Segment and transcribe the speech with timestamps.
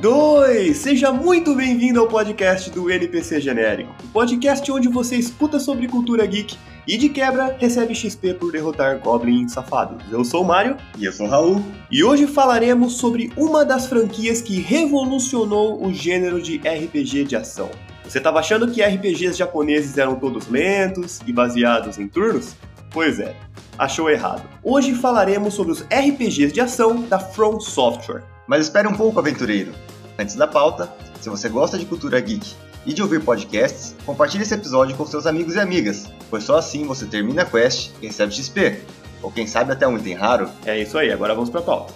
[0.00, 0.76] 2!
[0.76, 6.24] Seja muito bem-vindo ao podcast do NPC Genérico, o podcast onde você escuta sobre cultura
[6.24, 10.00] geek e de quebra recebe XP por derrotar goblins safados.
[10.08, 10.76] Eu sou o Mário.
[10.96, 11.64] E eu sou o Raul.
[11.90, 17.68] E hoje falaremos sobre uma das franquias que revolucionou o gênero de RPG de ação.
[18.04, 22.54] Você estava achando que RPGs japoneses eram todos lentos e baseados em turnos?
[22.92, 23.34] Pois é,
[23.76, 24.48] achou errado.
[24.62, 28.37] Hoje falaremos sobre os RPGs de ação da From Software.
[28.48, 29.74] Mas espere um pouco, aventureiro.
[30.18, 32.54] Antes da pauta, se você gosta de cultura geek
[32.86, 36.86] e de ouvir podcasts, compartilhe esse episódio com seus amigos e amigas, pois só assim
[36.86, 38.80] você termina a quest e recebe XP.
[39.20, 40.48] Ou quem sabe até um item raro.
[40.64, 41.92] É isso aí, agora vamos pra pauta.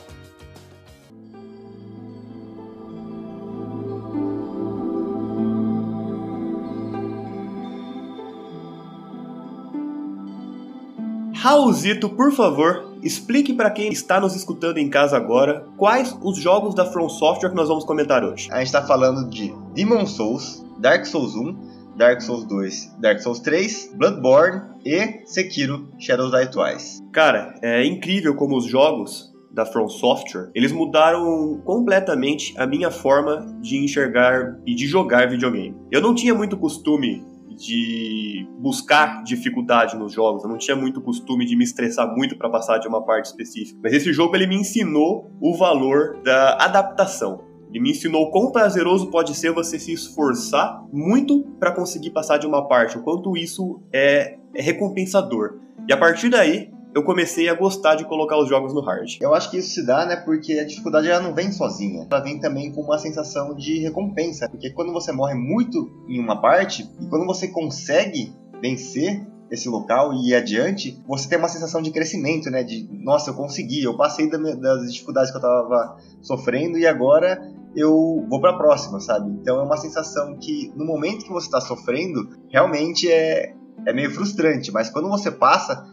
[11.34, 16.74] Raulzito, por favor, explique para quem está nos escutando em casa agora quais os jogos
[16.74, 18.48] da From Software que nós vamos comentar hoje.
[18.52, 23.40] A gente está falando de Demon Souls, Dark Souls 1, Dark Souls 2, Dark Souls
[23.40, 27.02] 3, Bloodborne e Sekiro Shadows Die Twice.
[27.12, 33.46] Cara, é incrível como os jogos da From Software, eles mudaram completamente a minha forma
[33.60, 35.76] de enxergar e de jogar videogame.
[35.90, 37.22] Eu não tinha muito costume
[37.54, 40.44] de buscar dificuldade nos jogos.
[40.44, 43.78] Eu não tinha muito costume de me estressar muito para passar de uma parte específica.
[43.82, 47.44] Mas esse jogo ele me ensinou o valor da adaptação.
[47.70, 52.46] Ele me ensinou quão prazeroso pode ser você se esforçar muito para conseguir passar de
[52.46, 55.58] uma parte, o quanto isso é, é recompensador.
[55.88, 59.16] E a partir daí, eu comecei a gostar de colocar os jogos no hard.
[59.20, 62.06] Eu acho que isso se dá, né, porque a dificuldade ela não vem sozinha.
[62.10, 66.40] Ela vem também com uma sensação de recompensa, porque quando você morre muito em uma
[66.40, 71.82] parte e quando você consegue vencer esse local e ir adiante, você tem uma sensação
[71.82, 72.62] de crescimento, né?
[72.62, 77.38] De, nossa, eu consegui, eu passei das dificuldades que eu tava sofrendo e agora
[77.76, 79.30] eu vou para a próxima, sabe?
[79.30, 83.54] Então é uma sensação que no momento que você está sofrendo, realmente é,
[83.86, 85.86] é meio frustrante, mas quando você passa,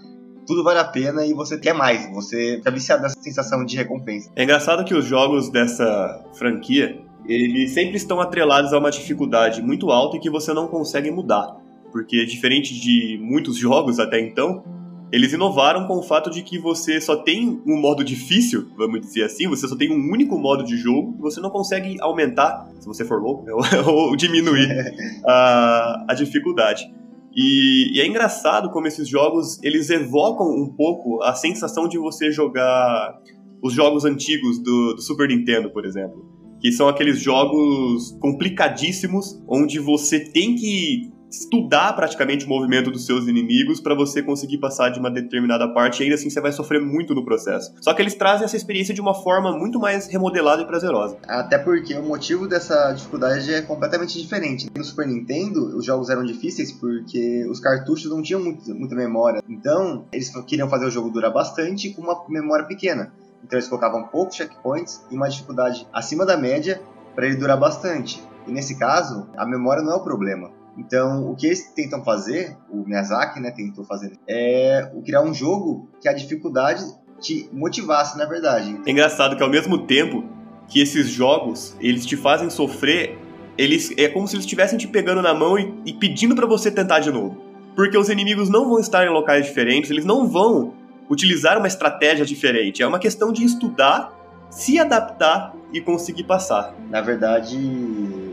[0.50, 4.32] tudo vale a pena e você quer mais, você fica viciado nessa sensação de recompensa.
[4.36, 9.92] É engraçado que os jogos dessa franquia, eles sempre estão atrelados a uma dificuldade muito
[9.92, 11.56] alta e que você não consegue mudar.
[11.92, 14.64] Porque diferente de muitos jogos até então,
[15.12, 19.26] eles inovaram com o fato de que você só tem um modo difícil, vamos dizer
[19.26, 23.06] assim, você só tem um único modo de jogo, você não consegue aumentar, se você
[23.06, 23.46] for louco,
[23.86, 24.68] ou diminuir
[25.28, 26.92] a, a dificuldade.
[27.36, 32.32] E, e, é engraçado como esses jogos eles evocam um pouco a sensação de você
[32.32, 33.20] jogar
[33.62, 36.26] os jogos antigos do, do Super Nintendo, por exemplo.
[36.60, 43.28] Que são aqueles jogos complicadíssimos onde você tem que estudar praticamente o movimento dos seus
[43.28, 46.82] inimigos para você conseguir passar de uma determinada parte e ainda assim você vai sofrer
[46.82, 47.74] muito no processo.
[47.82, 51.18] Só que eles trazem essa experiência de uma forma muito mais remodelada e prazerosa.
[51.28, 54.70] Até porque o motivo dessa dificuldade é completamente diferente.
[54.76, 59.44] No Super Nintendo, os jogos eram difíceis porque os cartuchos não tinham muito, muita memória.
[59.48, 63.14] Então, eles queriam fazer o jogo durar bastante com uma memória pequena.
[63.44, 66.82] Então, eles colocavam poucos checkpoints e uma dificuldade acima da média
[67.16, 68.22] para ele durar bastante.
[68.48, 70.59] E nesse caso, a memória não é o problema.
[70.80, 75.90] Então, o que eles tentam fazer, o Miyazaki né, tentou fazer, é criar um jogo
[76.02, 76.84] que a dificuldade
[77.20, 78.80] te motivasse, na verdade.
[78.86, 80.24] É engraçado que ao mesmo tempo
[80.70, 83.18] que esses jogos, eles te fazem sofrer,
[83.58, 86.72] eles é como se eles estivessem te pegando na mão e, e pedindo para você
[86.72, 87.38] tentar de novo.
[87.76, 90.74] Porque os inimigos não vão estar em locais diferentes, eles não vão
[91.10, 92.82] utilizar uma estratégia diferente.
[92.82, 94.14] É uma questão de estudar,
[94.50, 96.74] se adaptar e conseguir passar.
[96.90, 97.58] Na verdade,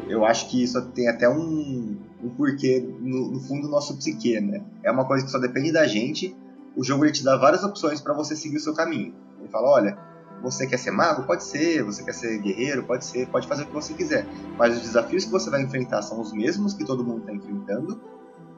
[0.08, 1.96] eu acho que isso tem até um,
[2.26, 4.62] um porquê no, no, fundo do nosso psique, né?
[4.82, 6.36] É uma coisa que só depende da gente.
[6.76, 9.14] O jogo ele te dá várias opções para você seguir o seu caminho.
[9.40, 9.98] Ele fala, olha,
[10.42, 11.22] você quer ser mago?
[11.24, 11.82] Pode ser.
[11.84, 12.84] Você quer ser guerreiro?
[12.84, 13.26] Pode ser.
[13.28, 14.26] Pode fazer o que você quiser.
[14.58, 18.00] Mas os desafios que você vai enfrentar são os mesmos que todo mundo está enfrentando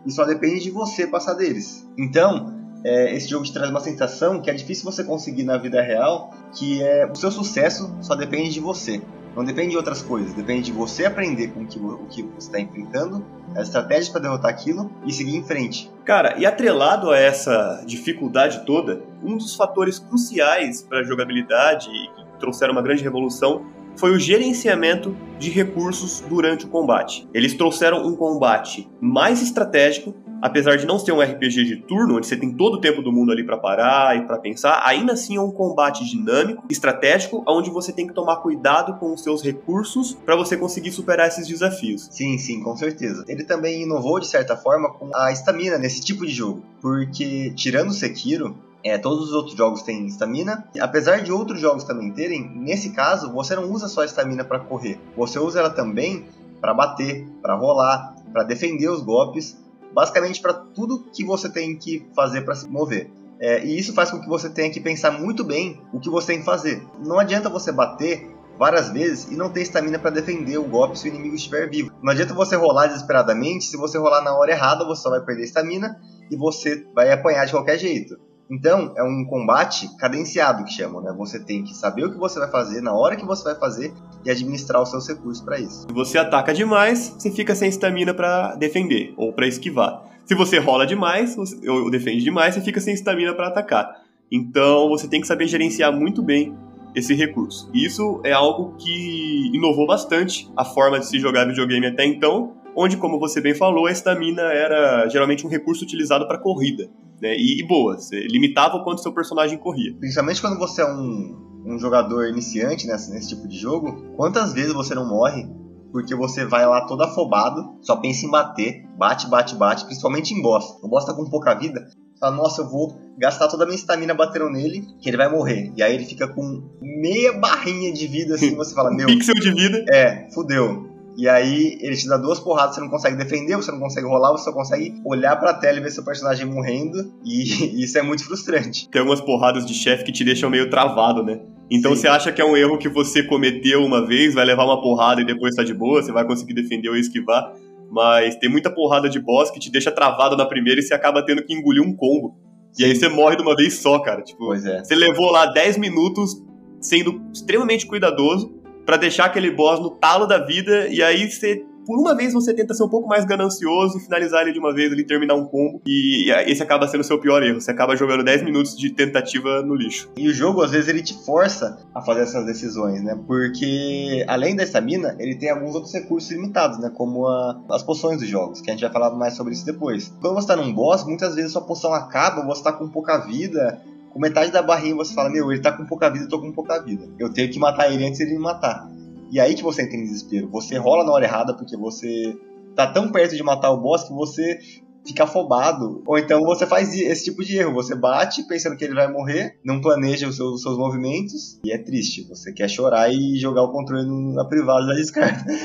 [0.06, 1.87] e só depende de você passar deles.
[1.96, 2.54] Então,
[2.84, 6.32] é, esse jogo te traz uma sensação que é difícil você conseguir na vida real,
[6.54, 9.02] que é o seu sucesso só depende de você.
[9.38, 12.49] Não depende de outras coisas, depende de você aprender com o que, o que você
[12.49, 13.25] está enfrentando,
[13.55, 15.88] as estratégias para derrotar aquilo e seguir em frente.
[16.05, 22.08] Cara, e atrelado a essa dificuldade toda, um dos fatores cruciais para a jogabilidade e
[22.17, 23.64] que trouxeram uma grande revolução
[23.98, 27.28] foi o gerenciamento de recursos durante o combate.
[27.34, 32.26] Eles trouxeram um combate mais estratégico apesar de não ser um RPG de turno, onde
[32.26, 35.36] você tem todo o tempo do mundo ali para parar e para pensar, ainda assim
[35.36, 40.16] é um combate dinâmico, estratégico, onde você tem que tomar cuidado com os seus recursos
[40.24, 42.08] para você conseguir superar esses desafios.
[42.10, 43.24] Sim, sim, com certeza.
[43.28, 47.88] Ele também inovou de certa forma com a estamina nesse tipo de jogo, porque tirando
[47.88, 50.69] o Sekiro, É, todos os outros jogos têm estamina.
[50.80, 54.60] Apesar de outros jogos também terem, nesse caso, você não usa só a estamina para
[54.60, 55.00] correr.
[55.16, 56.26] Você usa ela também
[56.60, 59.56] para bater, para rolar, para defender os golpes,
[59.92, 63.10] basicamente para tudo que você tem que fazer para se mover.
[63.40, 66.28] É, e isso faz com que você tenha que pensar muito bem o que você
[66.28, 66.82] tem que fazer.
[67.04, 68.28] Não adianta você bater
[68.58, 71.92] várias vezes e não ter estamina para defender o golpe se o inimigo estiver vivo.
[72.02, 75.44] Não adianta você rolar desesperadamente, se você rolar na hora errada, você só vai perder
[75.44, 78.19] estamina e você vai apanhar de qualquer jeito.
[78.50, 81.14] Então, é um combate cadenciado que chamam, né?
[81.18, 83.92] Você tem que saber o que você vai fazer, na hora que você vai fazer
[84.24, 85.86] e administrar os seus recursos para isso.
[85.86, 90.02] Se você ataca demais, você fica sem estamina para defender ou para esquivar.
[90.24, 91.36] Se você rola demais
[91.66, 94.02] ou defende demais, você fica sem estamina para atacar.
[94.30, 96.54] Então, você tem que saber gerenciar muito bem
[96.94, 97.70] esse recurso.
[97.72, 102.96] Isso é algo que inovou bastante a forma de se jogar videogame até então, onde,
[102.96, 106.88] como você bem falou, a estamina era geralmente um recurso utilizado para corrida.
[107.20, 107.34] Né?
[107.36, 109.92] E, e boa, você limitava o quanto seu personagem corria.
[109.98, 114.72] Principalmente quando você é um, um jogador iniciante nesse, nesse tipo de jogo, quantas vezes
[114.72, 115.48] você não morre
[115.90, 120.42] porque você vai lá todo afobado, só pensa em bater, bate, bate, bate, principalmente em
[120.42, 120.78] boss.
[120.82, 121.88] O boss tá com pouca vida,
[122.20, 125.72] fala, nossa, eu vou gastar toda a minha estamina batendo nele, que ele vai morrer.
[125.76, 129.06] E aí ele fica com meia barrinha de vida assim, você fala, meu.
[129.06, 129.84] Pixel de vida.
[129.90, 130.88] É, fudeu.
[131.18, 134.30] E aí ele te dá duas porradas, você não consegue defender, você não consegue rolar,
[134.30, 137.12] você só consegue olhar pra tela e ver seu personagem morrendo.
[137.24, 137.42] E
[137.82, 138.88] isso é muito frustrante.
[138.88, 141.40] Tem algumas porradas de chefe que te deixam meio travado, né?
[141.68, 142.02] Então Sim.
[142.02, 145.20] você acha que é um erro que você cometeu uma vez, vai levar uma porrada
[145.20, 147.52] e depois tá de boa, você vai conseguir defender ou esquivar.
[147.90, 151.20] Mas tem muita porrada de boss que te deixa travado na primeira e você acaba
[151.24, 152.36] tendo que engolir um combo.
[152.78, 154.22] E aí você morre de uma vez só, cara.
[154.22, 154.84] Tipo, pois é.
[154.84, 156.36] Você levou lá 10 minutos
[156.80, 158.57] sendo extremamente cuidadoso
[158.88, 162.55] para deixar aquele boss no talo da vida e aí você por uma vez você
[162.55, 165.46] tenta ser um pouco mais ganancioso e finalizar ele de uma vez, ele terminar um
[165.46, 165.81] combo.
[165.87, 167.62] E esse acaba sendo o seu pior erro.
[167.62, 170.11] Você acaba jogando 10 minutos de tentativa no lixo.
[170.19, 173.19] E o jogo, às vezes, ele te força a fazer essas decisões, né?
[173.26, 176.90] Porque, além da estamina, ele tem alguns outros recursos limitados, né?
[176.94, 180.14] Como a, as poções dos jogos, que a gente vai falar mais sobre isso depois.
[180.20, 183.81] Quando você tá num boss, muitas vezes sua poção acaba, você tá com pouca vida,
[184.18, 186.52] com metade da barrinha você fala, meu, ele tá com pouca vida, eu tô com
[186.52, 187.08] pouca vida.
[187.20, 188.90] Eu tenho que matar ele antes de ele me matar.
[189.30, 190.48] E aí que você entra em desespero.
[190.50, 192.36] Você rola na hora errada porque você
[192.74, 194.58] tá tão perto de matar o boss que você
[195.06, 196.02] fica afobado.
[196.04, 197.74] Ou então você faz esse tipo de erro.
[197.74, 201.70] Você bate pensando que ele vai morrer, não planeja os seus, os seus movimentos e
[201.70, 202.26] é triste.
[202.28, 204.04] Você quer chorar e jogar o controle
[204.34, 205.44] na privada da descarta.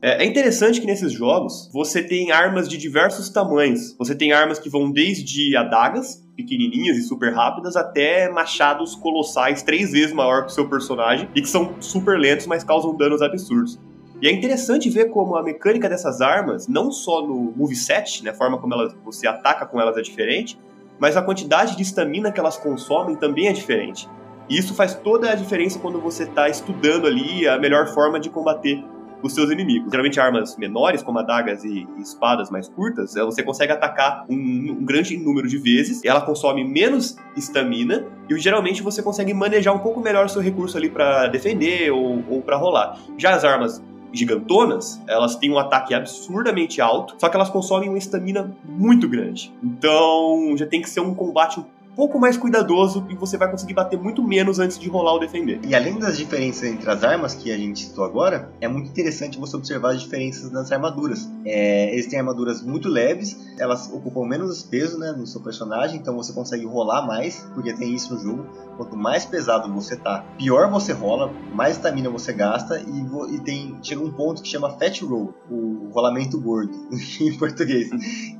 [0.00, 3.96] É, é interessante que nesses jogos você tem armas de diversos tamanhos.
[3.98, 9.90] Você tem armas que vão desde adagas, pequenininhas e super rápidas até machados colossais três
[9.90, 13.76] vezes maior que o seu personagem e que são super lentos, mas causam danos absurdos.
[14.22, 18.34] E é interessante ver como a mecânica dessas armas, não só no moveset, né, a
[18.34, 20.56] forma como elas, você ataca com elas é diferente,
[21.00, 24.08] mas a quantidade de estamina que elas consomem também é diferente.
[24.48, 28.30] E isso faz toda a diferença quando você está estudando ali a melhor forma de
[28.30, 28.82] combater
[29.22, 29.90] os seus inimigos.
[29.90, 34.84] Geralmente armas menores, como adagas e, espadas mais curtas, eh, você consegue atacar um, um
[34.84, 40.00] grande número de vezes, ela consome menos estamina e geralmente você consegue manejar um pouco
[40.00, 42.98] melhor o seu recurso ali para defender ou, ou para rolar.
[43.16, 43.82] Já as armas
[44.12, 49.52] gigantonas, elas têm um ataque absurdamente alto, só que elas consomem uma estamina muito grande.
[49.62, 51.60] Então já tem que ser um combate
[51.98, 55.58] pouco mais cuidadoso e você vai conseguir bater muito menos antes de rolar ou defender.
[55.64, 59.36] E além das diferenças entre as armas que a gente citou agora, é muito interessante
[59.36, 61.28] você observar as diferenças nas armaduras.
[61.44, 66.14] É, eles têm armaduras muito leves, elas ocupam menos peso né, no seu personagem, então
[66.14, 68.46] você consegue rolar mais, porque tem isso no jogo.
[68.76, 73.76] Quanto mais pesado você tá, pior você rola, mais estamina você gasta e, e, tem
[73.82, 76.72] chega um ponto que chama fat roll, o rolamento gordo
[77.20, 77.90] em português,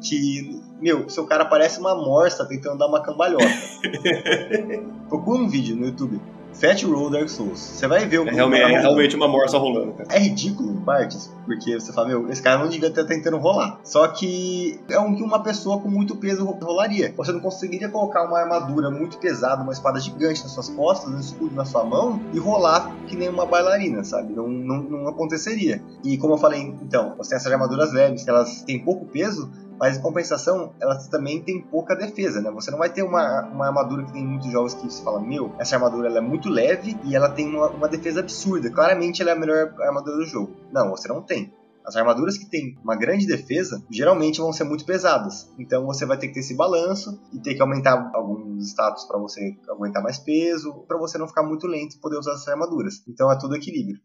[0.00, 3.44] que meu, seu cara parece uma morsa tentando dar uma cambalhota.
[5.08, 6.20] Procura um vídeo no YouTube.
[6.58, 7.58] Fat Roll Dark Souls.
[7.58, 9.92] Você vai ver o é, realmente, é realmente uma morsa rolando.
[9.92, 10.08] Cara.
[10.12, 13.78] É ridículo em partes, porque você fala, meu, esse cara não devia estar tentando rolar.
[13.84, 17.14] Só que é um que uma pessoa com muito peso rolaria.
[17.16, 21.20] Você não conseguiria colocar uma armadura muito pesada, uma espada gigante nas suas costas, um
[21.20, 24.32] escudo na sua mão e rolar que nem uma bailarina, sabe?
[24.32, 25.82] Não, não, não aconteceria.
[26.02, 29.50] E como eu falei, então, você tem essas armaduras leves, que elas têm pouco peso,
[29.78, 32.50] mas em compensação, elas também têm pouca defesa, né?
[32.50, 35.54] Você não vai ter uma, uma armadura que tem muitos jogos que você fala, meu,
[35.58, 38.70] essa armadura ela é muito leve e ela tem uma, uma defesa absurda.
[38.70, 40.56] Claramente ela é a melhor armadura do jogo.
[40.72, 41.52] Não, você não tem.
[41.88, 45.50] As armaduras que têm uma grande defesa geralmente vão ser muito pesadas.
[45.58, 49.18] Então você vai ter que ter esse balanço e ter que aumentar alguns status para
[49.18, 53.02] você aguentar mais peso, para você não ficar muito lento e poder usar essas armaduras.
[53.08, 53.98] Então é tudo equilíbrio.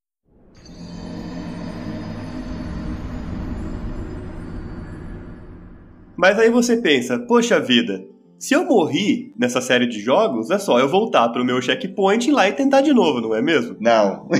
[6.15, 8.05] Mas aí você pensa, poxa vida,
[8.39, 12.33] Se eu morri nessa série de jogos, é só eu voltar pro meu checkpoint ir
[12.33, 13.77] lá e tentar de novo, não é mesmo?
[13.79, 14.27] Não.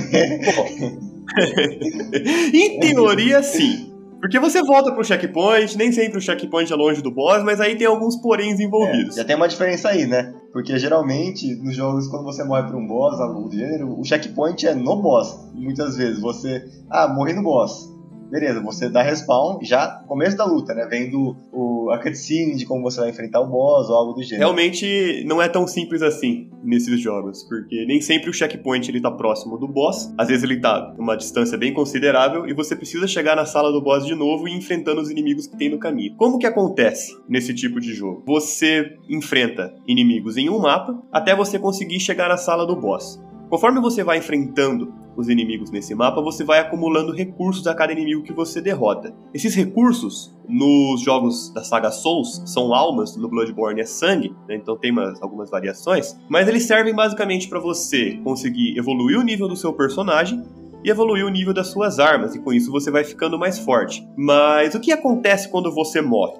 [2.52, 3.90] em teoria, sim.
[4.20, 7.76] Porque você volta pro checkpoint, nem sempre o checkpoint é longe do boss, mas aí
[7.76, 9.16] tem alguns poréns envolvidos.
[9.16, 10.34] É, já tem uma diferença aí, né?
[10.52, 14.66] Porque geralmente, nos jogos, quando você morre pra um boss, algo do gênero, o checkpoint
[14.66, 15.48] é no boss.
[15.54, 16.62] Muitas vezes você.
[16.90, 17.93] Ah, morri no boss
[18.30, 20.86] beleza, você dá respawn já começo da luta, né?
[20.90, 24.44] Vendo o, a cutscene de como você vai enfrentar o boss ou algo do gênero.
[24.44, 29.10] Realmente não é tão simples assim nesses jogos, porque nem sempre o checkpoint ele tá
[29.10, 33.36] próximo do boss, às vezes ele tá uma distância bem considerável e você precisa chegar
[33.36, 36.14] na sala do boss de novo e enfrentando os inimigos que tem no caminho.
[36.16, 38.22] Como que acontece nesse tipo de jogo?
[38.26, 43.20] Você enfrenta inimigos em um mapa até você conseguir chegar na sala do boss.
[43.48, 48.22] Conforme você vai enfrentando os inimigos nesse mapa, você vai acumulando recursos a cada inimigo
[48.22, 49.14] que você derrota.
[49.32, 54.56] Esses recursos, nos jogos da saga Souls, são almas, no Bloodborne é sangue, né?
[54.56, 59.48] então tem umas, algumas variações, mas eles servem basicamente para você conseguir evoluir o nível
[59.48, 60.42] do seu personagem
[60.84, 64.06] e evoluir o nível das suas armas, e com isso você vai ficando mais forte.
[64.16, 66.38] Mas o que acontece quando você morre?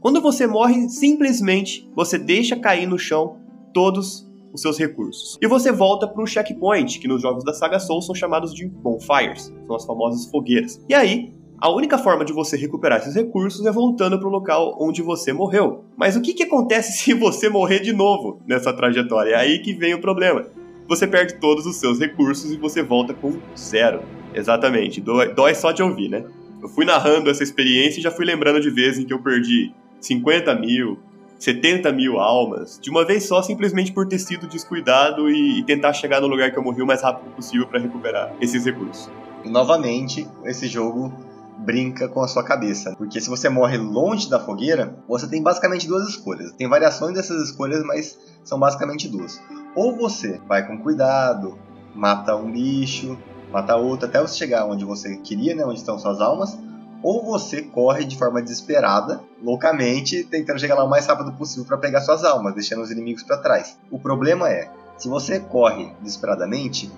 [0.00, 3.36] Quando você morre, simplesmente você deixa cair no chão
[3.72, 5.38] todos os seus recursos.
[5.40, 8.66] E você volta para o checkpoint, que nos jogos da saga Soul são chamados de
[8.68, 10.80] bonfires, são as famosas fogueiras.
[10.88, 14.76] E aí, a única forma de você recuperar esses recursos é voltando para o local
[14.80, 15.84] onde você morreu.
[15.96, 19.30] Mas o que, que acontece se você morrer de novo nessa trajetória?
[19.30, 20.44] É aí que vem o problema.
[20.88, 24.02] Você perde todos os seus recursos e você volta com zero.
[24.34, 26.24] Exatamente, dói, dói só de ouvir, né?
[26.60, 29.72] Eu fui narrando essa experiência e já fui lembrando de vezes em que eu perdi
[30.00, 30.98] 50 mil,
[31.42, 35.92] 70 mil almas de uma vez só, simplesmente por ter sido descuidado e, e tentar
[35.92, 39.10] chegar no lugar que eu morri o mais rápido possível para recuperar esses recursos.
[39.44, 41.12] Novamente, esse jogo
[41.58, 42.94] brinca com a sua cabeça.
[42.96, 46.52] Porque se você morre longe da fogueira, você tem basicamente duas escolhas.
[46.52, 49.40] Tem variações dessas escolhas, mas são basicamente duas.
[49.74, 51.58] Ou você vai com cuidado,
[51.92, 53.18] mata um bicho,
[53.50, 56.56] mata outro, até você chegar onde você queria, né, onde estão suas almas,
[57.02, 61.76] ou você corre de forma desesperada, loucamente, tentando chegar lá o mais rápido possível para
[61.76, 63.76] pegar suas almas, deixando os inimigos para trás.
[63.90, 66.90] O problema é, se você corre desesperadamente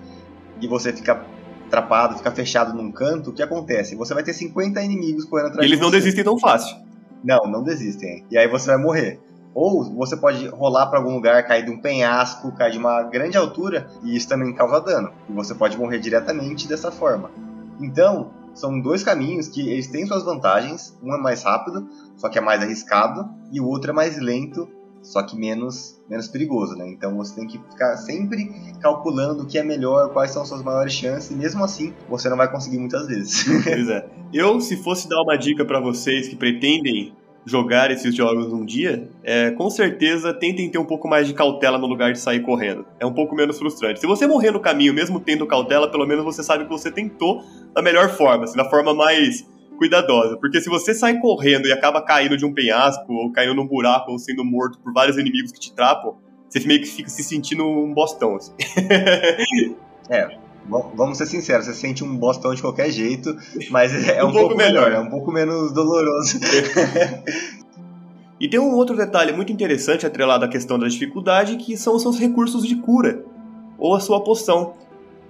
[0.61, 1.25] e você fica
[1.66, 3.96] atrapado, fica fechado num canto, o que acontece?
[3.96, 5.84] Você vai ter 50 inimigos correndo atrás Eles de você.
[5.84, 6.76] Eles não desistem tão fácil.
[7.25, 8.25] Não, não desistem.
[8.30, 9.20] E aí você vai morrer.
[9.54, 13.38] Ou você pode rolar para algum lugar, cair de um penhasco, cair de uma grande
[13.38, 15.12] altura, e isso também causa dano.
[15.30, 17.30] E você pode morrer diretamente dessa forma.
[17.80, 20.96] Então, são dois caminhos que eles têm suas vantagens.
[21.02, 24.68] Um é mais rápido, só que é mais arriscado, e o outro é mais lento,
[25.02, 26.88] só que menos, menos perigoso, né?
[26.88, 30.92] Então você tem que ficar sempre calculando o que é melhor, quais são suas maiores
[30.92, 33.44] chances, e mesmo assim você não vai conseguir muitas vezes.
[33.64, 34.08] Pois é.
[34.32, 37.14] Eu, se fosse dar uma dica para vocês que pretendem
[37.46, 41.78] jogar esses jogos um dia, é, com certeza tentem ter um pouco mais de cautela
[41.78, 42.86] no lugar de sair correndo.
[42.98, 44.00] É um pouco menos frustrante.
[44.00, 47.42] Se você morrer no caminho, mesmo tendo cautela, pelo menos você sabe que você tentou
[47.74, 49.46] da melhor forma, assim, da forma mais
[49.76, 50.36] cuidadosa.
[50.38, 54.12] Porque se você sai correndo e acaba caindo de um penhasco, ou caindo num buraco,
[54.12, 56.16] ou sendo morto por vários inimigos que te trapam,
[56.48, 58.36] você meio que fica se sentindo um bostão.
[58.36, 58.52] Assim.
[60.08, 63.37] é, Vamos ser sinceros, você sente um bostão de qualquer jeito,
[63.71, 66.40] mas é um, um pouco, pouco melhor, é um pouco menos doloroso.
[68.40, 72.02] e tem um outro detalhe muito interessante atrelado à questão da dificuldade, que são os
[72.02, 73.25] seus recursos de cura,
[73.78, 74.75] ou a sua poção.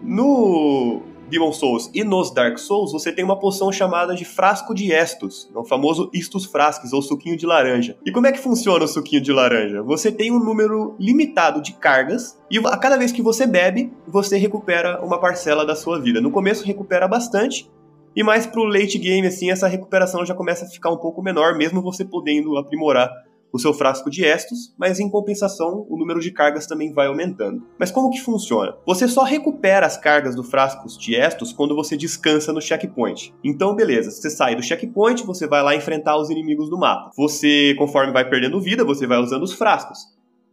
[0.00, 4.92] No Demon Souls e nos Dark Souls, você tem uma poção chamada de Frasco de
[4.92, 7.96] Estus, é o famoso Istus Frasques, ou suquinho de laranja.
[8.04, 9.82] E como é que funciona o suquinho de laranja?
[9.82, 14.36] Você tem um número limitado de cargas, e a cada vez que você bebe, você
[14.36, 16.20] recupera uma parcela da sua vida.
[16.20, 17.70] No começo recupera bastante,
[18.16, 21.56] e mais pro late game, assim, essa recuperação já começa a ficar um pouco menor,
[21.56, 23.10] mesmo você podendo aprimorar
[23.54, 27.62] o seu frasco de estos, mas em compensação o número de cargas também vai aumentando.
[27.78, 28.74] Mas como que funciona?
[28.84, 33.32] Você só recupera as cargas do frasco de estos quando você descansa no checkpoint.
[33.44, 37.12] Então, beleza, você sai do checkpoint, você vai lá enfrentar os inimigos do mapa.
[37.16, 40.00] Você, conforme vai perdendo vida, você vai usando os frascos.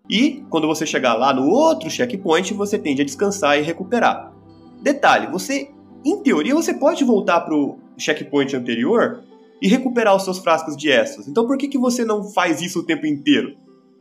[0.08, 4.32] E quando você chegar lá no outro checkpoint, você tende a descansar e recuperar.
[4.80, 5.72] Detalhe, você,
[6.06, 9.24] em teoria, você pode voltar pro checkpoint anterior
[9.62, 11.28] e recuperar os seus frascos de Estus.
[11.28, 13.56] Então por que, que você não faz isso o tempo inteiro?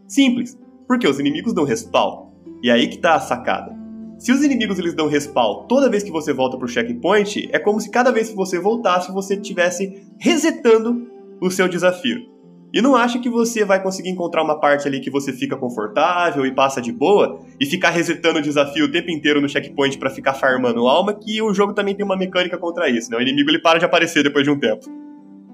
[0.08, 2.30] Simples, porque os inimigos dão respawn.
[2.62, 3.78] E aí que tá a sacada.
[4.18, 7.80] Se os inimigos eles dão respawn toda vez que você volta pro checkpoint, é como
[7.80, 12.28] se cada vez que você voltasse você estivesse resetando o seu desafio.
[12.72, 16.46] E não acha que você vai conseguir encontrar uma parte ali que você fica confortável
[16.46, 20.10] e passa de boa e ficar resetando o desafio o tempo inteiro no checkpoint para
[20.10, 23.16] ficar farmando alma, que o jogo também tem uma mecânica contra isso, né?
[23.16, 24.99] O inimigo ele para de aparecer depois de um tempo.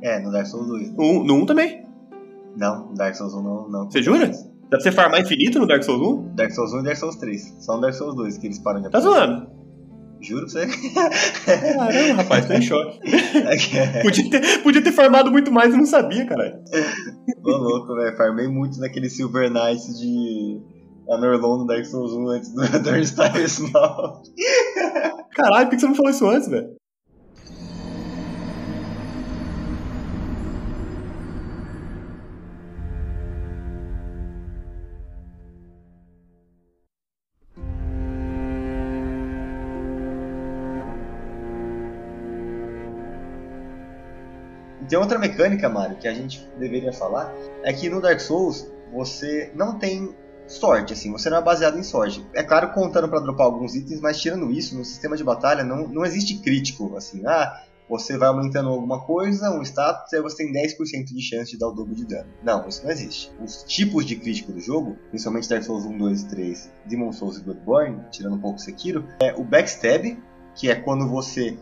[0.03, 0.91] É, no Dark Souls 2.
[0.99, 1.87] Um, no 1 também?
[2.57, 3.69] Não, no Dark Souls 1 não.
[3.69, 4.27] não Você jura?
[4.29, 6.35] Dá pra você farmar infinito no Dark Souls 1?
[6.35, 7.57] Dark Souls 1 e Dark Souls 3.
[7.61, 9.49] Só no Dark Souls 2 que eles param de Tá zoando?
[10.21, 10.67] Juro pra você.
[11.45, 12.99] Caramba, rapaz, tô em choque.
[13.01, 16.57] Que Podia ter, podia ter farmado muito mais e não sabia, caralho.
[17.43, 18.17] Tô louco, velho.
[18.17, 20.61] Farmei muito naquele Silver Knight de
[21.11, 24.23] Anorlon no Dark Souls 1 antes do Dornstar Small.
[25.33, 26.71] Caralho, por que você não falou isso antes, velho?
[44.89, 49.51] Tem outra mecânica, Mario, que a gente deveria falar, é que no Dark Souls você
[49.55, 50.15] não tem
[50.47, 52.25] sorte, assim, você não é baseado em sorte.
[52.33, 55.89] É claro, contando pra dropar alguns itens, mas tirando isso, no sistema de batalha não,
[55.89, 60.53] não existe crítico, assim, ah, você vai aumentando alguma coisa, um status, aí você tem
[60.53, 62.29] 10% de chance de dar o dobro de dano.
[62.43, 63.31] Não, isso não existe.
[63.43, 67.39] Os tipos de crítico do jogo, principalmente Dark Souls 1, 2 e 3, Demon Souls
[67.39, 70.19] e Bloodborne, tirando um pouco Sekiro, é o Backstab,
[70.55, 71.57] que é quando você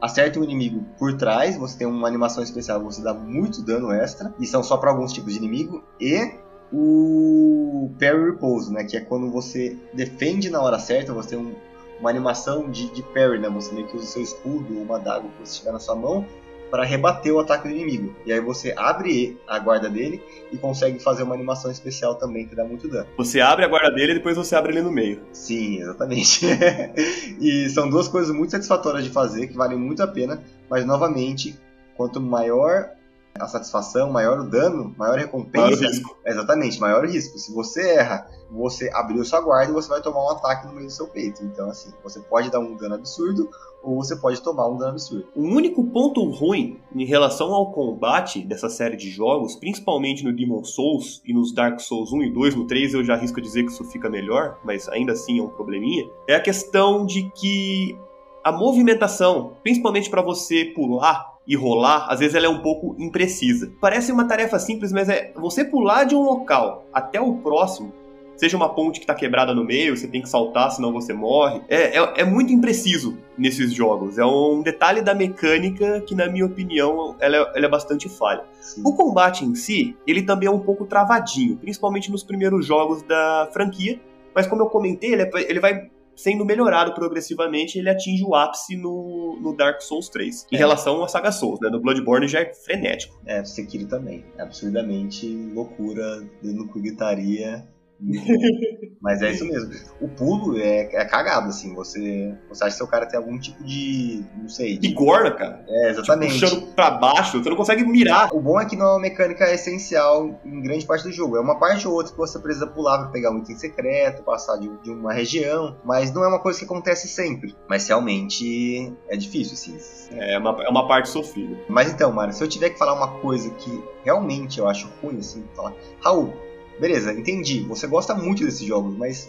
[0.00, 4.34] acerta o inimigo por trás, você tem uma animação especial, você dá muito dano extra,
[4.38, 6.38] e são só para alguns tipos de inimigo, e
[6.72, 11.54] o Parry Repose, né, que é quando você defende na hora certa, você tem um,
[12.00, 15.28] uma animação de, de parry, né, você meio que usa seu escudo ou uma daga
[15.28, 16.26] que você tiver na sua mão
[16.70, 18.14] para rebater o ataque do inimigo.
[18.24, 22.54] E aí você abre a guarda dele e consegue fazer uma animação especial também que
[22.54, 23.06] dá muito dano.
[23.16, 25.20] Você abre a guarda dele e depois você abre ele no meio.
[25.32, 26.46] Sim, exatamente.
[27.40, 31.58] e são duas coisas muito satisfatórias de fazer, que valem muito a pena, mas novamente,
[31.96, 32.95] quanto maior
[33.38, 35.66] a satisfação, maior o dano, maior a recompensa.
[35.66, 36.16] Maior risco.
[36.24, 37.38] Exatamente, maior o risco.
[37.38, 40.86] Se você erra, você abriu sua guarda e você vai tomar um ataque no meio
[40.86, 41.44] do seu peito.
[41.44, 43.48] Então, assim, você pode dar um dano absurdo
[43.82, 45.28] ou você pode tomar um dano absurdo.
[45.34, 50.64] O único ponto ruim em relação ao combate dessa série de jogos, principalmente no Demon
[50.64, 53.70] Souls e nos Dark Souls 1 e 2, no 3 eu já arrisco dizer que
[53.70, 57.96] isso fica melhor, mas ainda assim é um probleminha, é a questão de que
[58.42, 63.72] a movimentação, principalmente para você pular e rolar, às vezes ela é um pouco imprecisa.
[63.80, 67.92] Parece uma tarefa simples, mas é você pular de um local até o próximo
[68.36, 71.60] seja uma ponte que está quebrada no meio, você tem que saltar, senão você morre.
[71.68, 74.18] É, é, é, muito impreciso nesses jogos.
[74.18, 78.44] É um detalhe da mecânica que, na minha opinião, ela é, ela é bastante falha.
[78.60, 78.82] Sim.
[78.84, 83.48] O combate em si, ele também é um pouco travadinho, principalmente nos primeiros jogos da
[83.52, 83.98] franquia.
[84.34, 88.76] Mas como eu comentei, ele, é, ele vai sendo melhorado progressivamente, ele atinge o ápice
[88.76, 90.46] no, no Dark Souls 3.
[90.50, 90.58] Em É.
[90.58, 91.68] relação à saga Souls, né?
[91.68, 93.20] No Bloodborne já é frenético.
[93.26, 94.24] É, Sekiro também.
[94.38, 97.68] É absurdamente loucura, dando com gritaria.
[99.00, 99.72] Mas é isso mesmo.
[100.00, 101.74] O pulo é, é cagado, assim.
[101.74, 104.24] Você, você acha que seu cara tem algum tipo de.
[104.36, 104.78] Não sei.
[104.78, 105.64] De, Bigorna, cara.
[105.68, 106.40] é, exatamente.
[106.40, 108.34] Puxando pra baixo, você não consegue mirar.
[108.34, 111.36] O bom é que não é uma mecânica essencial em grande parte do jogo.
[111.36, 114.56] É uma parte ou outra que você precisa pular pra pegar um item secreto, passar
[114.56, 117.54] de, de uma região, mas não é uma coisa que acontece sempre.
[117.68, 119.76] Mas realmente é difícil, assim.
[120.12, 121.56] É uma, é uma parte sofrida.
[121.68, 125.18] Mas então, Mário, se eu tiver que falar uma coisa que realmente eu acho ruim,
[125.18, 126.32] assim, falar, Raul,
[126.80, 129.28] beleza, entendi, você gosta muito desses jogos, mas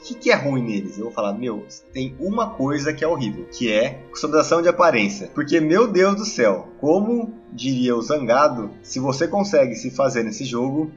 [0.00, 0.96] o que, que é ruim neles?
[0.96, 5.30] Eu vou falar, meu, tem uma coisa que é horrível, que é customização de aparência.
[5.34, 10.44] Porque, meu Deus do céu, como diria o Zangado, se você consegue se fazer nesse
[10.44, 10.90] jogo,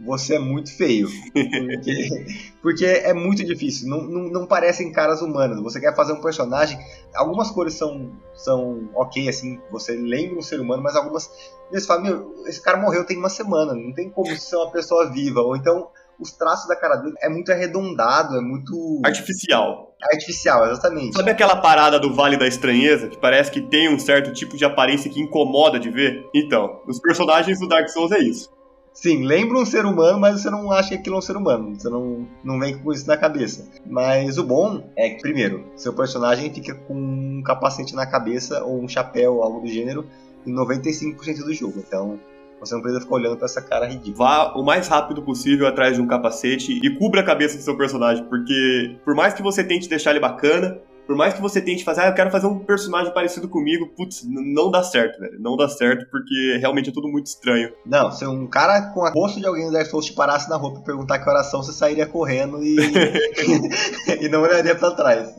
[0.00, 1.08] você é muito feio.
[1.32, 2.26] Porque,
[2.62, 5.60] porque é muito difícil, não, não, não parecem caras humanas.
[5.62, 6.78] Você quer fazer um personagem,
[7.14, 11.30] algumas cores são, são ok, assim, você lembra um ser humano, mas algumas.
[11.70, 15.10] Você fala, meu, esse cara morreu tem uma semana, não tem como ser uma pessoa
[15.10, 15.40] viva.
[15.40, 15.88] Ou então,
[16.20, 19.94] os traços da cara dele é muito arredondado, é muito Artificial.
[20.12, 21.16] artificial, exatamente.
[21.16, 24.64] Sabe aquela parada do Vale da Estranheza, que parece que tem um certo tipo de
[24.64, 26.24] aparência que incomoda de ver?
[26.34, 28.55] Então, os personagens do Dark Souls é isso.
[28.96, 31.78] Sim, lembra um ser humano, mas você não acha que aquilo é um ser humano.
[31.78, 33.68] Você não, não vem com isso na cabeça.
[33.84, 38.82] Mas o bom é que, primeiro, seu personagem fica com um capacete na cabeça ou
[38.82, 40.06] um chapéu, algo do gênero,
[40.46, 41.74] em 95% do jogo.
[41.86, 42.18] Então,
[42.58, 44.16] você não precisa ficar olhando pra essa cara ridícula.
[44.16, 47.76] Vá o mais rápido possível atrás de um capacete e cubra a cabeça do seu
[47.76, 51.84] personagem, porque por mais que você tente deixar ele bacana, por mais que você tente
[51.84, 55.40] fazer, ah, eu quero fazer um personagem parecido comigo, putz, não dá certo, velho.
[55.40, 57.72] Não dá certo porque realmente é tudo muito estranho.
[57.84, 60.56] Não, se um cara com a rosto de alguém do Dark Souls te parasse na
[60.56, 62.76] rua e perguntar que oração, você sairia correndo e,
[64.20, 65.34] e não olharia pra trás.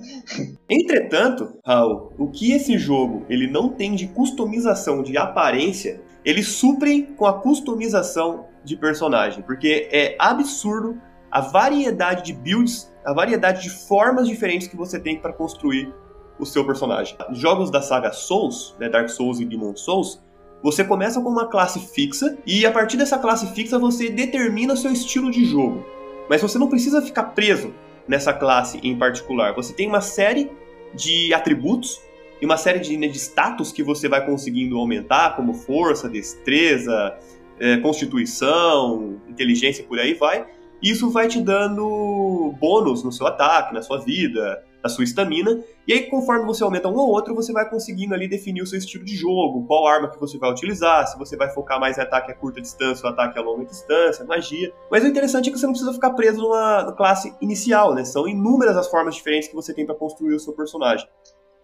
[0.69, 7.03] Entretanto, Raul, o que esse jogo ele não tem de customização de aparência, eles suprem
[7.03, 10.97] com a customização de personagem, porque é absurdo
[11.31, 15.93] a variedade de builds, a variedade de formas diferentes que você tem para construir
[16.37, 17.17] o seu personagem.
[17.31, 20.21] Os jogos da saga Souls, né, Dark Souls e Demon Souls,
[20.61, 24.77] Você começa com uma classe fixa e a partir dessa classe fixa você determina o
[24.77, 25.85] seu estilo de jogo.
[26.27, 27.73] Mas você não precisa ficar preso
[28.07, 29.53] nessa classe em particular.
[29.53, 30.51] Você tem uma série
[30.95, 32.01] de atributos
[32.41, 37.15] e uma série de, né, de status que você vai conseguindo aumentar, como força, destreza,
[37.59, 40.56] é, constituição, inteligência por aí vai.
[40.81, 45.63] Isso vai te dando bônus no seu ataque, na sua vida, na sua estamina.
[45.87, 48.77] E aí, conforme você aumenta um ou outro, você vai conseguindo ali definir o seu
[48.77, 52.01] estilo de jogo, qual arma que você vai utilizar, se você vai focar mais em
[52.01, 54.71] ataque a curta distância ou ataque a longa distância, magia.
[54.91, 58.05] Mas o interessante é que você não precisa ficar preso numa classe inicial, né?
[58.05, 61.07] São inúmeras as formas diferentes que você tem para construir o seu personagem.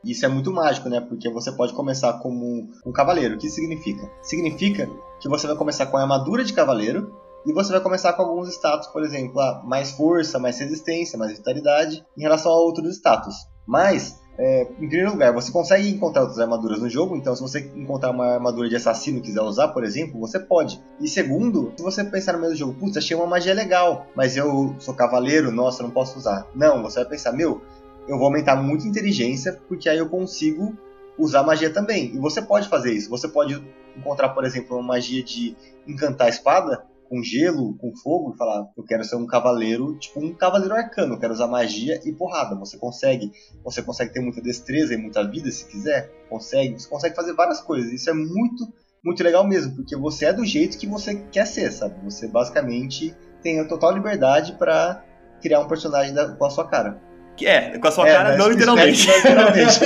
[0.03, 0.99] Isso é muito mágico, né?
[0.99, 3.35] Porque você pode começar como um cavaleiro.
[3.35, 4.09] O que significa?
[4.21, 4.89] Significa
[5.21, 8.49] que você vai começar com a armadura de cavaleiro, e você vai começar com alguns
[8.49, 13.35] status, por exemplo, ah, mais força, mais resistência, mais vitalidade, em relação a outros status.
[13.65, 17.59] Mas, é, em primeiro lugar, você consegue encontrar outras armaduras no jogo, então se você
[17.75, 20.81] encontrar uma armadura de assassino e quiser usar, por exemplo, você pode.
[20.99, 24.75] E segundo, se você pensar no mesmo jogo, putz, achei uma magia legal, mas eu
[24.79, 26.47] sou cavaleiro, nossa, não posso usar.
[26.55, 27.61] Não, você vai pensar, meu,
[28.07, 30.75] eu vou aumentar muito a inteligência, porque aí eu consigo
[31.17, 32.13] usar magia também.
[32.13, 33.09] E você pode fazer isso.
[33.09, 33.61] Você pode
[33.95, 35.55] encontrar, por exemplo, uma magia de
[35.87, 40.19] encantar a espada, com gelo, com fogo, e falar, eu quero ser um cavaleiro, tipo
[40.19, 42.55] um cavaleiro arcano, eu quero usar magia e porrada.
[42.55, 43.31] Você consegue,
[43.63, 47.61] você consegue ter muita destreza e muita vida se quiser, consegue, você consegue fazer várias
[47.61, 47.93] coisas.
[47.93, 48.67] Isso é muito,
[49.05, 52.03] muito legal mesmo, porque você é do jeito que você quer ser, sabe?
[52.03, 55.05] Você basicamente tem a total liberdade para
[55.39, 56.99] criar um personagem da, com a sua cara.
[57.37, 59.07] Que é, com a sua é, cara, não literalmente.
[59.07, 59.79] Não literalmente.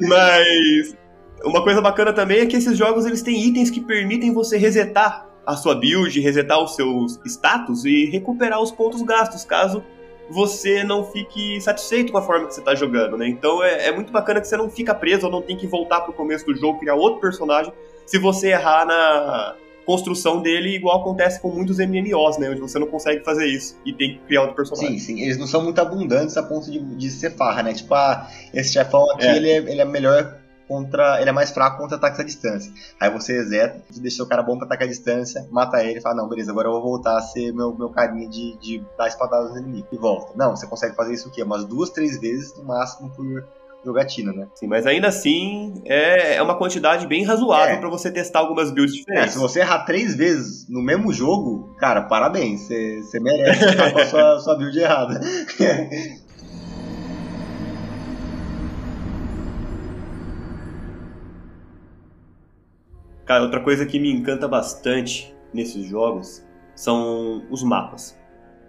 [0.08, 0.96] mas
[1.44, 5.30] uma coisa bacana também é que esses jogos eles têm itens que permitem você resetar
[5.46, 9.82] a sua build, resetar os seus status e recuperar os pontos gastos, caso
[10.30, 13.28] você não fique satisfeito com a forma que você está jogando, né?
[13.28, 16.00] Então é, é, muito bacana que você não fica preso ou não tem que voltar
[16.00, 17.72] pro começo do jogo, criar outro personagem,
[18.06, 22.50] se você errar na construção dele, igual acontece com muitos MMOs, né?
[22.50, 24.98] Onde você não consegue fazer isso e tem que criar outro personagem.
[24.98, 25.22] Sim, sim.
[25.22, 27.74] Eles não são muito abundantes a ponto de, de ser farra, né?
[27.74, 29.36] Tipo, ah, esse chefão aqui, é.
[29.36, 30.38] Ele, é, ele é melhor
[30.72, 31.20] contra.
[31.20, 32.72] Ele é mais fraco contra ataques à distância.
[32.98, 36.16] Aí você reseta, deixa o cara bom pra atacar à distância, mata ele e fala,
[36.16, 39.52] não, beleza, agora eu vou voltar a ser meu, meu carinha de, de dar espadadas
[39.52, 39.88] no inimigo.
[39.92, 40.32] E volta.
[40.36, 41.42] Não, você consegue fazer isso o quê?
[41.42, 43.44] Umas duas, três vezes no máximo por
[43.84, 44.46] jogatina, né?
[44.54, 47.78] Sim, mas ainda assim é, é uma quantidade bem razoável é.
[47.78, 49.30] para você testar algumas builds diferentes.
[49.30, 53.98] É, se você errar três vezes no mesmo jogo, cara, parabéns, você, merece estar com
[53.98, 55.20] a sua, sua build errada.
[63.32, 68.14] Cara, outra coisa que me encanta bastante nesses jogos são os mapas.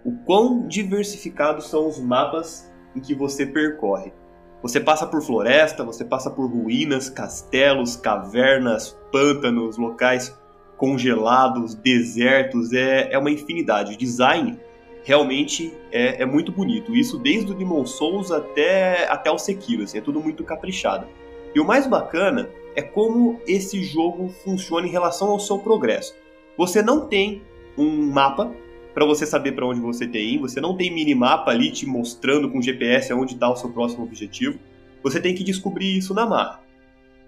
[0.06, 4.14] O quão diversificados são os mapas em que você percorre.
[4.62, 10.34] Você passa por floresta, você passa por ruínas, castelos, cavernas, pântanos, locais
[10.78, 13.96] congelados, desertos, é, é uma infinidade.
[13.96, 14.58] O design
[15.04, 16.96] realmente é, é muito bonito.
[16.96, 21.06] Isso desde o Demon Souls até, até o Sekiro, assim, é tudo muito caprichado.
[21.54, 26.16] E o mais bacana é como esse jogo funciona em relação ao seu progresso.
[26.58, 27.42] Você não tem
[27.78, 28.52] um mapa
[28.94, 32.50] para você saber para onde você tem ir, você não tem minimapa ali te mostrando
[32.52, 34.60] com GPS aonde está o seu próximo objetivo.
[35.02, 36.62] Você tem que descobrir isso na marra.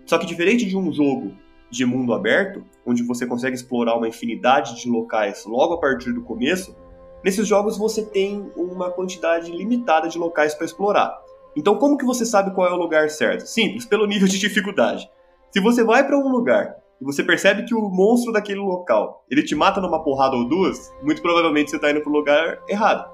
[0.06, 1.34] Só que diferente de um jogo
[1.70, 6.22] de mundo aberto, onde você consegue explorar uma infinidade de locais logo a partir do
[6.22, 6.76] começo,
[7.24, 11.20] nesses jogos você tem uma quantidade limitada de locais para explorar.
[11.56, 13.48] Então, como que você sabe qual é o lugar certo?
[13.48, 15.10] Simples, pelo nível de dificuldade.
[15.56, 19.42] Se você vai para um lugar e você percebe que o monstro daquele local, ele
[19.42, 23.10] te mata numa porrada ou duas, muito provavelmente você tá indo pro lugar errado.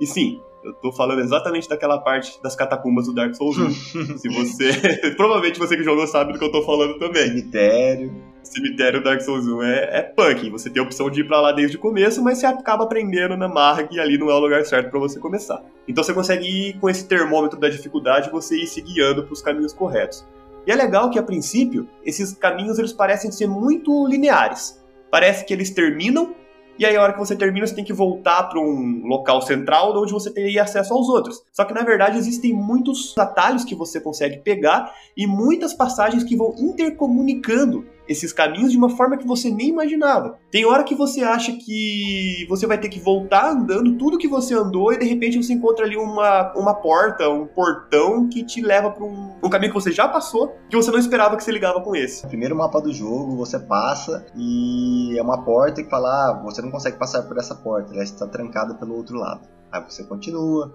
[0.00, 3.70] E sim, eu tô falando exatamente daquela parte das catacumbas do Dark Souls 1.
[4.18, 4.72] Se você.
[5.16, 7.28] provavelmente você que jogou sabe do que eu tô falando também.
[7.28, 8.12] Cemitério.
[8.42, 10.50] Cemitério Dark Souls 1 é, é punk.
[10.50, 13.36] Você tem a opção de ir pra lá desde o começo, mas você acaba aprendendo
[13.36, 15.62] na marra que ali não é o lugar certo para você começar.
[15.86, 19.72] Então você consegue ir com esse termômetro da dificuldade, você ir se guiando pros caminhos
[19.72, 20.26] corretos.
[20.66, 24.82] E é legal que a princípio esses caminhos eles parecem ser muito lineares.
[25.10, 26.34] Parece que eles terminam
[26.76, 29.96] e aí a hora que você termina você tem que voltar para um local central
[29.96, 31.42] onde você teria acesso aos outros.
[31.52, 36.36] Só que na verdade existem muitos atalhos que você consegue pegar e muitas passagens que
[36.36, 40.38] vão intercomunicando esses caminhos de uma forma que você nem imaginava.
[40.50, 44.54] Tem hora que você acha que você vai ter que voltar andando tudo que você
[44.54, 48.90] andou e de repente você encontra ali uma, uma porta, um portão que te leva
[48.90, 51.80] para um, um caminho que você já passou que você não esperava que se ligava
[51.80, 52.26] com esse.
[52.26, 56.70] Primeiro mapa do jogo, você passa e é uma porta que fala, ah, você não
[56.70, 59.42] consegue passar por essa porta, ela está trancada pelo outro lado.
[59.70, 60.72] Aí você continua,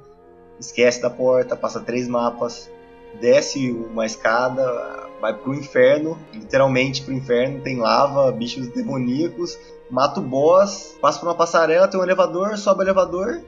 [0.59, 2.69] esquece da porta, passa três mapas,
[3.19, 9.57] desce uma escada, vai pro inferno, literalmente pro inferno, tem lava, bichos demoníacos,
[9.89, 13.41] mata o boss, passa por uma passarela, tem um elevador, sobe o elevador,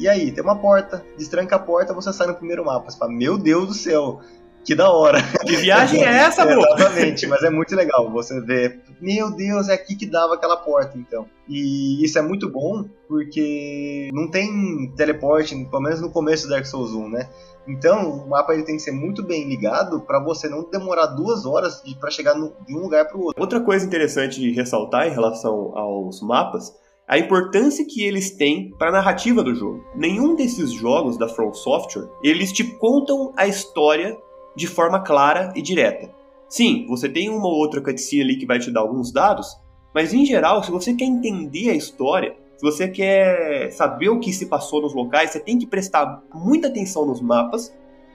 [0.00, 2.90] e aí, tem uma porta, destranca a porta, você sai no primeiro mapa.
[2.90, 4.20] Você fala, meu Deus do céu,
[4.64, 5.18] que da hora.
[5.46, 6.52] Que viagem é essa, pô?
[6.52, 10.96] Exatamente, mas é muito legal você ver, meu Deus, é aqui que dava aquela porta,
[10.98, 11.26] então.
[11.48, 16.66] E isso é muito bom, porque não tem teleporte, pelo menos no começo do Dark
[16.66, 17.28] Souls 1, né?
[17.66, 21.44] Então, o mapa ele tem que ser muito bem ligado para você não demorar duas
[21.44, 23.40] horas para chegar no, de um lugar para o outro.
[23.40, 26.72] Outra coisa interessante de ressaltar em relação aos mapas
[27.10, 29.84] a importância que eles têm para a narrativa do jogo.
[29.96, 34.16] Nenhum desses jogos da From Software, eles te contam a história
[34.56, 36.10] de forma clara e direta.
[36.48, 39.56] Sim, você tem uma ou outra cutscene ali que vai te dar alguns dados,
[39.94, 44.32] mas em geral, se você quer entender a história, se você quer saber o que
[44.32, 47.72] se passou nos locais, você tem que prestar muita atenção nos mapas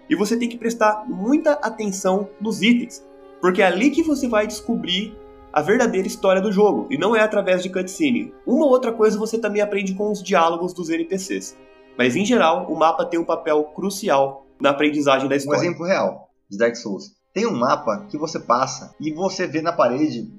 [0.10, 3.06] e você tem que prestar muita atenção nos itens,
[3.42, 5.18] porque é ali que você vai descobrir
[5.52, 8.34] a verdadeira história do jogo, e não é através de cutscene.
[8.46, 11.56] Uma outra coisa você também aprende com os diálogos dos NPCs.
[11.98, 15.62] Mas em geral, o mapa tem um papel crucial na aprendizagem da história.
[15.62, 17.12] Um exemplo real de Dark Souls.
[17.34, 20.32] Tem um mapa que você passa e você vê na parede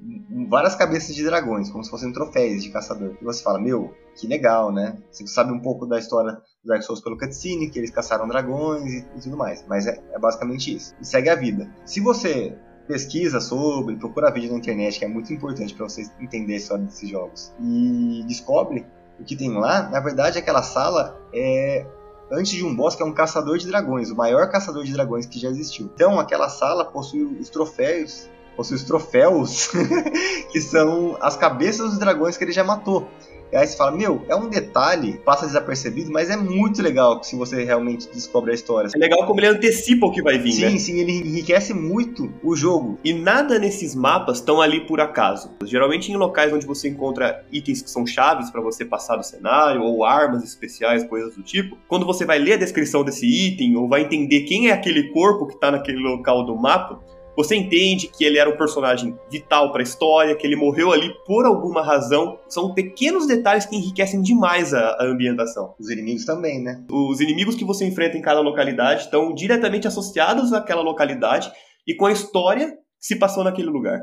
[0.48, 3.16] várias cabeças de dragões, como se fossem troféus de caçador.
[3.20, 4.96] E você fala, meu, que legal, né?
[5.10, 8.92] Você sabe um pouco da história do Dark Souls pelo cutscene, que eles caçaram dragões
[8.92, 9.64] e, tudo mais.
[9.68, 10.94] Mas é, é, basicamente isso.
[11.00, 11.70] E segue a vida.
[11.84, 16.54] Se você pesquisa sobre, procura vídeo na internet, que é muito importante para você entender
[16.54, 18.86] a história desses jogos, e descobre
[19.18, 21.84] o que tem lá, na verdade aquela sala é
[22.30, 25.26] antes de um boss que é um caçador de dragões, o maior caçador de dragões
[25.26, 25.90] que já existiu.
[25.94, 29.68] Então aquela sala possui os troféus possui os troféus,
[30.50, 33.06] que são as cabeças dos dragões que ele já matou.
[33.52, 37.36] E aí você fala, meu, é um detalhe, passa desapercebido, mas é muito legal se
[37.36, 38.88] você realmente descobre a história.
[38.94, 40.70] É legal como ele antecipa o que vai vir, sim, né?
[40.70, 42.98] Sim, sim, ele enriquece muito o jogo.
[43.04, 45.50] E nada nesses mapas estão ali por acaso.
[45.64, 49.82] Geralmente em locais onde você encontra itens que são chaves para você passar do cenário,
[49.82, 51.78] ou armas especiais, coisas do tipo.
[51.88, 55.46] Quando você vai ler a descrição desse item, ou vai entender quem é aquele corpo
[55.46, 57.00] que está naquele local do mapa,
[57.36, 61.12] você entende que ele era um personagem vital para a história, que ele morreu ali
[61.26, 62.38] por alguma razão.
[62.48, 65.74] São pequenos detalhes que enriquecem demais a, a ambientação.
[65.78, 66.82] Os inimigos também, né?
[66.90, 71.52] Os inimigos que você enfrenta em cada localidade estão diretamente associados àquela localidade
[71.86, 72.68] e com a história
[72.98, 74.00] que se passou naquele lugar.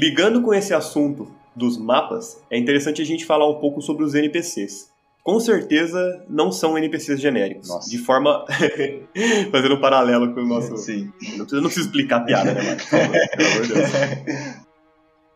[0.00, 4.14] Ligando com esse assunto dos mapas, é interessante a gente falar um pouco sobre os
[4.14, 4.88] NPCs.
[5.22, 7.68] Com certeza não são NPCs genéricos.
[7.68, 7.90] Nossa.
[7.90, 8.46] De forma.
[9.52, 10.74] Fazendo um paralelo com o nosso.
[10.78, 11.12] Sim.
[11.36, 12.86] Não precisa, não precisa explicar a piada, né, Marcos?
[12.88, 13.90] Pelo amor de Deus.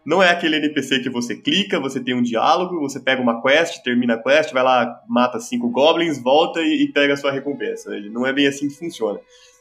[0.07, 3.83] Não é aquele NPC que você clica, você tem um diálogo, você pega uma quest,
[3.83, 7.91] termina a quest, vai lá, mata cinco goblins, volta e, e pega a sua recompensa.
[8.11, 9.21] Não é bem assim que funciona.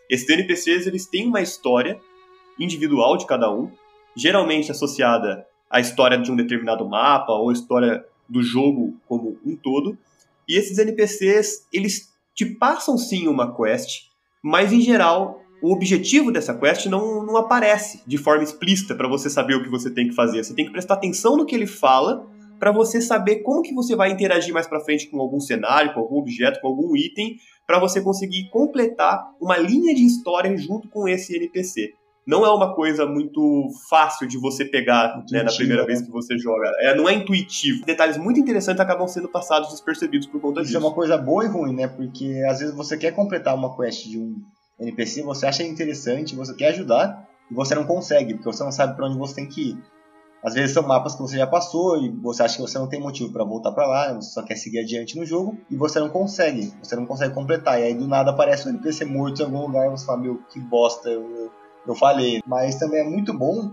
[0.10, 2.00] Esses NPCs eles têm uma história
[2.58, 3.70] individual de cada um,
[4.16, 9.98] geralmente associada à história de um determinado mapa ou história do jogo como um todo.
[10.48, 14.08] E esses NPCs, eles te passam sim uma quest,
[14.42, 19.30] mas em geral o objetivo dessa quest não, não aparece de forma explícita para você
[19.30, 20.44] saber o que você tem que fazer.
[20.44, 22.28] Você tem que prestar atenção no que ele fala
[22.60, 26.02] para você saber como que você vai interagir mais para frente com algum cenário, com
[26.02, 31.08] algum objeto, com algum item, para você conseguir completar uma linha de história junto com
[31.08, 31.94] esse NPC
[32.26, 35.88] não é uma coisa muito fácil de você pegar né, na primeira né?
[35.88, 36.72] vez que você joga.
[36.80, 37.86] É, não é intuitivo.
[37.86, 40.78] Detalhes muito interessantes acabam sendo passados despercebidos por conta Isso disso.
[40.78, 41.88] Isso é uma coisa boa e ruim, né?
[41.88, 44.36] Porque às vezes você quer completar uma quest de um
[44.80, 48.96] NPC, você acha interessante, você quer ajudar, e você não consegue, porque você não sabe
[48.96, 49.78] para onde você tem que ir.
[50.44, 53.00] Às vezes são mapas que você já passou e você acha que você não tem
[53.00, 56.10] motivo para voltar para lá, você só quer seguir adiante no jogo e você não
[56.10, 57.80] consegue, você não consegue completar.
[57.80, 60.42] E aí do nada aparece um NPC morto em algum lugar e você fala: Meu,
[60.50, 61.50] que bosta, eu,
[61.88, 62.42] eu falei.
[62.46, 63.72] Mas também é muito bom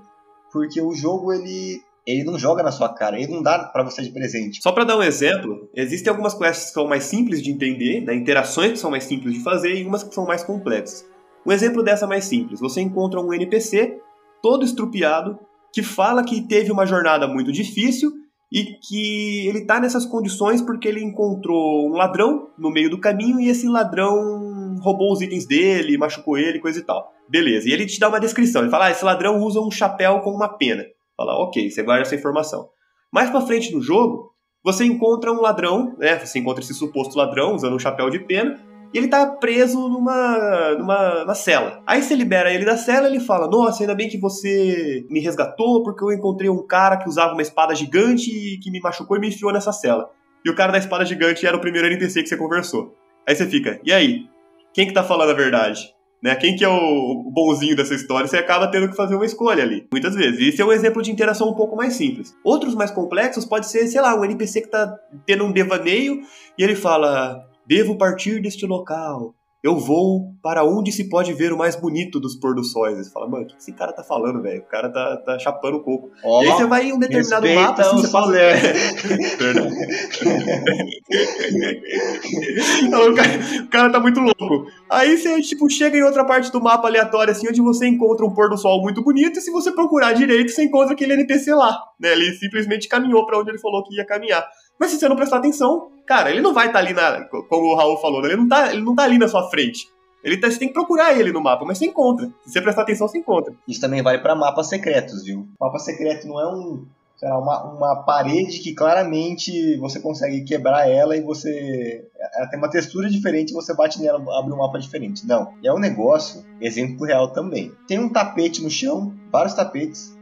[0.52, 4.02] porque o jogo ele ele não joga na sua cara, ele não dá para você
[4.02, 4.60] de presente.
[4.62, 8.14] Só para dar um exemplo, existem algumas quests que são mais simples de entender, né,
[8.14, 11.06] interações que são mais simples de fazer e umas que são mais complexas.
[11.46, 13.98] Um exemplo dessa mais simples, você encontra um NPC
[14.42, 15.38] todo estrupiado
[15.72, 18.10] que fala que teve uma jornada muito difícil
[18.52, 23.38] e que ele tá nessas condições porque ele encontrou um ladrão no meio do caminho
[23.38, 27.12] e esse ladrão roubou os itens dele, machucou ele, coisa e tal.
[27.30, 30.18] Beleza, e ele te dá uma descrição, ele fala, ah, esse ladrão usa um chapéu
[30.18, 30.84] com uma pena.
[31.16, 32.68] Fala, ok, você guarda essa informação.
[33.12, 34.32] Mais pra frente no jogo,
[34.64, 36.18] você encontra um ladrão, né?
[36.18, 38.58] Você encontra esse suposto ladrão usando um chapéu de pena,
[38.92, 41.80] e ele tá preso numa, numa, numa cela.
[41.86, 45.84] Aí você libera ele da cela ele fala: Nossa, ainda bem que você me resgatou,
[45.84, 49.20] porque eu encontrei um cara que usava uma espada gigante e que me machucou e
[49.20, 50.10] me enfiou nessa cela.
[50.44, 52.96] E o cara da espada gigante era o primeiro NPC que você conversou.
[53.28, 54.26] Aí você fica, e aí?
[54.74, 55.94] Quem que tá falando a verdade?
[56.22, 56.34] Né?
[56.36, 58.28] Quem que é o bonzinho dessa história?
[58.28, 60.40] Você acaba tendo que fazer uma escolha ali, muitas vezes.
[60.40, 62.34] Esse é um exemplo de interação um pouco mais simples.
[62.44, 66.20] Outros mais complexos pode ser, sei lá, um NPC que tá tendo um devaneio
[66.58, 71.58] e ele fala: Devo partir deste local eu vou para onde se pode ver o
[71.58, 72.96] mais bonito dos pôr do sóis.
[72.96, 74.62] Você fala, mano, o que esse cara tá falando, velho?
[74.62, 76.10] O cara tá, tá chapando um pouco.
[76.24, 77.82] Oh, e aí você vai em um determinado mapa.
[77.82, 78.32] Assim, você passa...
[82.88, 83.28] Não, o, cara,
[83.64, 84.66] o, cara, tá muito louco.
[84.88, 88.32] Aí você, tipo, chega em outra parte do mapa aleatório, assim, onde você encontra um
[88.32, 91.78] pôr do sol muito bonito, e se você procurar direito, você encontra aquele NPC lá.
[91.98, 92.12] Né?
[92.12, 94.42] Ele simplesmente caminhou para onde ele falou que ia caminhar.
[94.80, 97.24] Mas se você não prestar atenção, cara, ele não vai estar tá ali na.
[97.24, 98.28] Como o Raul falou, né?
[98.28, 99.86] ele não tá, ele não tá ali na sua frente.
[100.24, 102.26] Ele tá, você tem que procurar ele no mapa, mas você encontra.
[102.44, 103.54] Se você prestar atenção, você encontra.
[103.68, 105.46] Isso também vale para mapas secretos, viu?
[105.60, 106.86] Mapa secreto não é um,
[107.22, 112.08] lá, uma, uma parede que claramente você consegue quebrar ela e você.
[112.34, 115.26] Ela tem uma textura diferente, você bate nela, abre um mapa diferente.
[115.26, 115.54] Não.
[115.62, 117.72] É um negócio, exemplo real também.
[117.86, 120.16] Tem um tapete no chão, vários tapetes,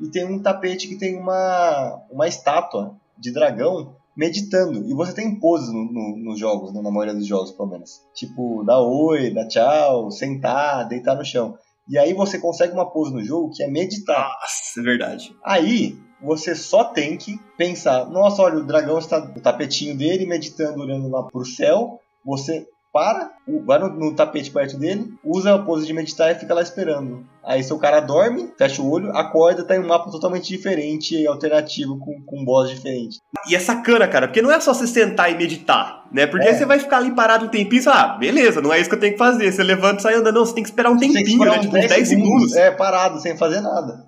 [0.00, 4.84] e tem um tapete que tem uma, uma estátua de dragão meditando.
[4.88, 6.80] E você tem poses no, no, nos jogos, né?
[6.82, 8.00] na maioria dos jogos, pelo menos.
[8.14, 11.56] Tipo, dar oi, dar tchau, sentar, deitar no chão.
[11.88, 14.28] E aí você consegue uma pose no jogo que é meditar.
[14.40, 15.36] Nossa, é verdade.
[15.44, 20.80] Aí você só tem que pensar: nossa, olha, o dragão está no tapetinho dele, meditando,
[20.80, 21.98] olhando lá pro céu.
[22.24, 23.32] Você para,
[23.64, 27.26] vai no, no, tapete perto dele, usa a pose de meditar e fica lá esperando.
[27.42, 31.98] Aí seu cara dorme, fecha o olho, acorda, tá em um mapa totalmente diferente, alternativo,
[31.98, 33.18] com, com um boss diferente.
[33.48, 36.26] E é sacana, cara, porque não é só você sentar e meditar, né?
[36.26, 36.50] Porque é.
[36.50, 38.94] aí você vai ficar ali parado um tempinho e ah, beleza, não é isso que
[38.94, 39.50] eu tenho que fazer.
[39.50, 41.60] Você levanta e sai andando, não, você tem que esperar um tempinho, esperar né?
[41.60, 42.30] Tipo, 10, 10 segundos.
[42.30, 42.56] segundos.
[42.56, 44.06] É, parado, sem fazer nada.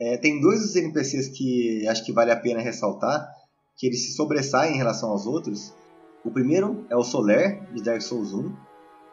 [0.00, 3.28] É, tem dois dos NPCs que acho que vale a pena ressaltar,
[3.76, 5.72] que eles se sobressaem em relação aos outros,
[6.24, 8.52] o primeiro é o Soler, de Dark Souls 1,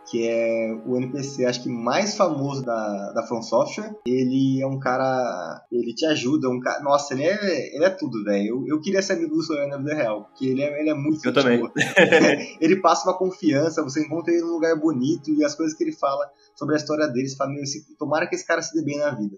[0.09, 3.95] que é o NPC, acho que mais famoso da, da From Software.
[4.05, 5.65] Ele é um cara.
[5.71, 6.81] Ele te ajuda, um cara.
[6.81, 8.47] Nossa, ele é, ele é tudo, velho.
[8.47, 10.93] Eu, eu queria ser amigo do Soler na vida real, porque ele é, ele é
[10.93, 11.25] muito.
[11.25, 11.61] Eu também.
[12.59, 15.93] ele passa uma confiança, você encontra ele num lugar bonito e as coisas que ele
[15.93, 17.63] fala sobre a história dele, você fala, meu,
[17.99, 19.37] tomara que esse cara se dê bem na vida.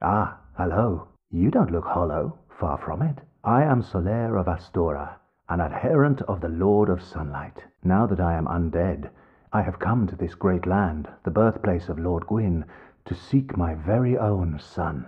[0.00, 1.08] Ah, hello.
[1.30, 2.38] You don't look hollow.
[2.58, 3.20] Far from it.
[3.44, 5.22] I am Soler of Astora.
[5.52, 7.71] an adherent of the Lord of Sunlight.
[7.84, 9.10] Now that I am undead,
[9.52, 12.64] I have come to this great land, the birthplace of Lord Gwyn,
[13.06, 15.04] to seek my very own son.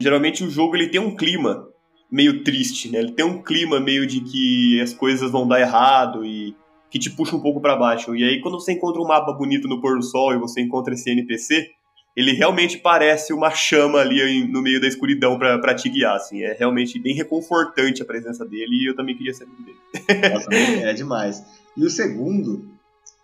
[0.00, 1.68] Geralmente o jogo ele tem um clima
[2.10, 3.00] meio triste, né?
[3.00, 6.56] Ele tem um clima meio de que as coisas vão dar errado e
[6.90, 8.16] que te puxa um pouco para baixo.
[8.16, 10.94] E aí quando você encontra um mapa bonito no pôr do sol e você encontra
[10.94, 11.68] esse NPC,
[12.16, 16.42] ele realmente parece uma chama ali no meio da escuridão para te guiar, assim.
[16.42, 20.32] É realmente bem reconfortante a presença dele e eu também queria ser amigo dele.
[20.32, 20.48] Nossa,
[20.88, 21.65] é demais.
[21.76, 22.70] E o segundo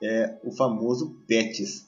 [0.03, 1.85] é o famoso Pets.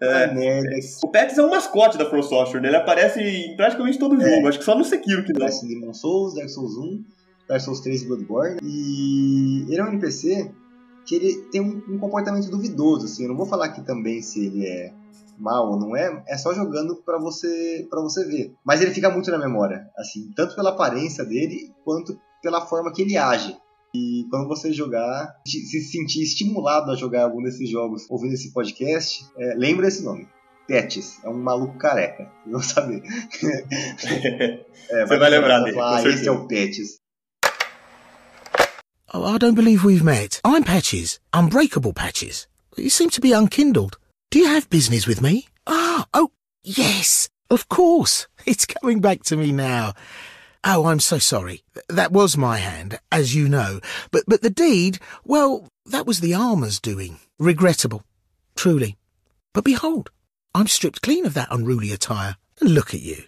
[0.00, 0.70] É, merda.
[1.02, 2.68] O Pets é um mascote da From Software, né?
[2.68, 4.30] Ele aparece em praticamente todo é.
[4.30, 5.40] jogo, acho que só no Sekiro que não.
[5.40, 7.04] Aparece em Demon Souls, Dark Souls 1,
[7.48, 8.58] Dark Souls 3 e Bloodborne.
[8.62, 10.50] E ele é um NPC
[11.06, 13.22] que ele tem um, um comportamento duvidoso, assim.
[13.22, 14.92] Eu não vou falar aqui também se ele é
[15.38, 18.54] mal ou não é, é só jogando para você para você ver.
[18.64, 23.02] Mas ele fica muito na memória, assim, tanto pela aparência dele quanto pela forma que
[23.02, 23.56] ele age.
[23.96, 29.24] E quando você jogar, se sentir estimulado a jogar algum desses jogos ouvindo esse podcast,
[29.38, 30.28] é, lembra esse nome.
[30.68, 32.30] Pets, é um maluco careca.
[32.44, 33.02] Vocês vão saber.
[34.90, 35.78] é, você vai lembrar dele.
[35.80, 36.98] Ah, esse é o Pets.
[39.14, 40.40] Oh, I don't believe we've met.
[40.44, 42.48] I'm Patches, Unbreakable Patches.
[42.76, 43.96] You seem to be unkindled.
[44.30, 45.46] Do you have business with me?
[45.66, 48.26] Ah, oh, yes, of course.
[48.44, 49.94] It's coming back to me now.
[50.64, 51.62] Oh, I'm so sorry.
[51.88, 53.80] That was my hand, as you know.
[54.10, 57.18] But, but the deed, well, that was the armour's doing.
[57.38, 58.02] Regrettable.
[58.56, 58.96] Truly.
[59.52, 60.10] But behold,
[60.54, 62.36] I'm stripped clean of that unruly attire.
[62.60, 63.24] And look at you.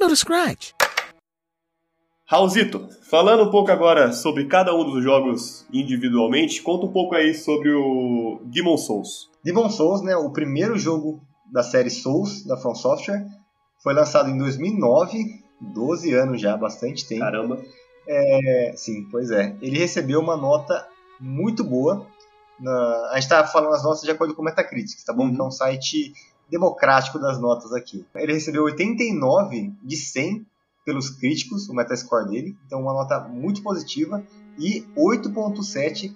[0.00, 0.74] Not a scratch.
[2.32, 7.34] Raulzito, falando um pouco agora sobre cada um dos jogos individualmente, conta um pouco aí
[7.34, 9.28] sobre o Demon Souls.
[9.44, 11.20] Demon Souls, né, o primeiro jogo
[11.52, 13.26] da série Souls da From Software,
[13.82, 17.20] foi lançado em 2009, 12 anos já, bastante tempo.
[17.20, 17.62] Caramba.
[18.06, 19.56] É, sim, pois é.
[19.62, 20.86] Ele recebeu uma nota
[21.20, 22.06] muito boa.
[22.58, 25.24] Na, a gente está falando as notas de acordo com o Metacritic, tá bom?
[25.24, 25.34] Uhum.
[25.34, 26.12] Que é um site
[26.50, 28.04] democrático das notas aqui.
[28.14, 30.46] Ele recebeu 89 de 100
[30.84, 34.22] pelos críticos, o Metascore dele, então uma nota muito positiva,
[34.58, 36.12] e 8.7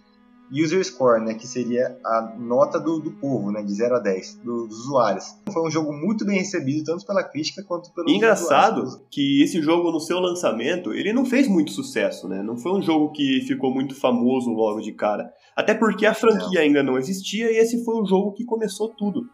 [0.51, 4.41] user score, né, que seria a nota do, do povo, né, de 0 a 10,
[4.45, 5.25] do, dos usuários.
[5.53, 9.07] Foi um jogo muito bem recebido, tanto pela crítica quanto pelo Engraçado usuários.
[9.11, 12.43] que esse jogo, no seu lançamento, ele não fez muito sucesso, né?
[12.43, 15.33] Não foi um jogo que ficou muito famoso logo de cara.
[15.55, 16.67] Até porque a franquia não.
[16.67, 19.29] ainda não existia e esse foi o jogo que começou tudo.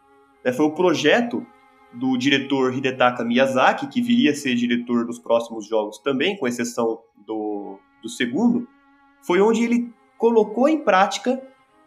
[0.45, 1.45] É, foi o projeto
[1.95, 7.01] do diretor Hidetaka Miyazaki, que viria a ser diretor dos próximos jogos também, com exceção
[7.27, 8.67] do, do segundo,
[9.23, 9.93] foi onde ele
[10.23, 11.43] colocou em prática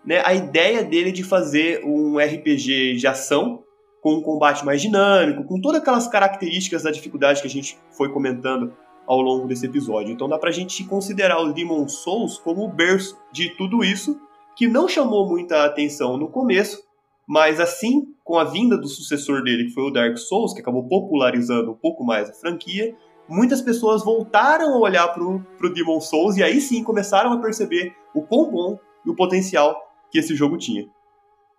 [0.06, 3.64] né, a ideia dele de fazer um RPG de ação
[4.02, 8.12] com um combate mais dinâmico, com todas aquelas características da dificuldade que a gente foi
[8.12, 8.74] comentando
[9.08, 10.12] ao longo desse episódio.
[10.12, 14.20] Então dá pra gente considerar o Demon Souls como o berço de tudo isso,
[14.58, 16.84] que não chamou muita atenção no começo,
[17.26, 20.86] mas assim, com a vinda do sucessor dele, que foi o Dark Souls, que acabou
[20.90, 22.94] popularizando um pouco mais a franquia,
[23.28, 27.94] muitas pessoas voltaram a olhar pro, pro Demon Souls e aí sim começaram a perceber
[28.14, 29.76] o quão bom e o potencial
[30.12, 30.88] que esse jogo tinha.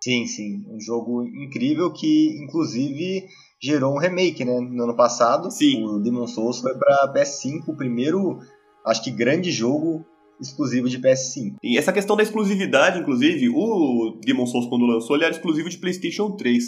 [0.01, 0.65] Sim, sim.
[0.69, 3.27] Um jogo incrível que, inclusive,
[3.59, 4.59] gerou um remake, né?
[4.59, 5.49] No ano passado.
[5.49, 5.83] Sim.
[5.85, 8.39] O Demon Souls foi para PS5, o primeiro,
[8.85, 10.05] acho que grande jogo
[10.39, 11.55] exclusivo de PS5.
[11.63, 15.77] E essa questão da exclusividade, inclusive, o Demon Souls quando lançou, ele era exclusivo de
[15.77, 16.63] PlayStation 3.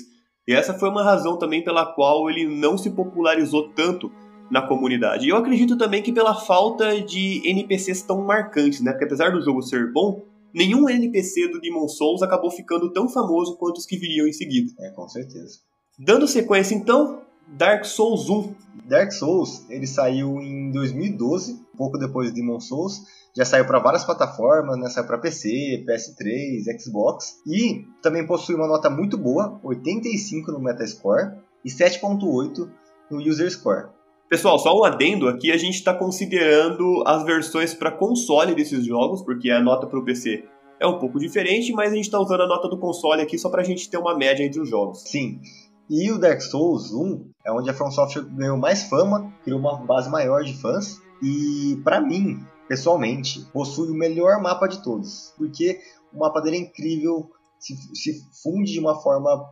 [0.47, 4.11] E essa foi uma razão também pela qual ele não se popularizou tanto
[4.49, 5.25] na comunidade.
[5.25, 8.91] E eu acredito também que pela falta de NPCs tão marcantes, né?
[8.91, 10.23] Porque apesar do jogo ser bom,
[10.53, 14.71] nenhum NPC do Demon Souls acabou ficando tão famoso quanto os que viriam em seguida.
[14.79, 15.59] É, com certeza.
[15.97, 18.53] Dando sequência então, Dark Souls 1.
[18.85, 23.03] Dark Souls, ele saiu em 2012, pouco depois de Demon Souls.
[23.35, 24.89] Já saiu para várias plataformas, né?
[24.89, 27.37] Saiu para PC, PS3, Xbox.
[27.45, 32.69] E também possui uma nota muito boa, 85 no Metascore e 7.8
[33.11, 33.89] no User Score.
[34.29, 39.23] Pessoal, só um adendo aqui, a gente está considerando as versões para console desses jogos,
[39.23, 40.43] porque a nota para o PC
[40.79, 43.49] é um pouco diferente, mas a gente está usando a nota do console aqui só
[43.49, 45.01] para a gente ter uma média entre os jogos.
[45.01, 45.41] Sim.
[45.89, 49.77] E o Dark Souls 1 é onde a From Software ganhou mais fama, criou uma
[49.77, 51.01] base maior de fãs.
[51.23, 55.79] E para mim, pessoalmente, possui o melhor mapa de todos, porque
[56.13, 59.49] o mapa dele é incrível, se, se funde de uma forma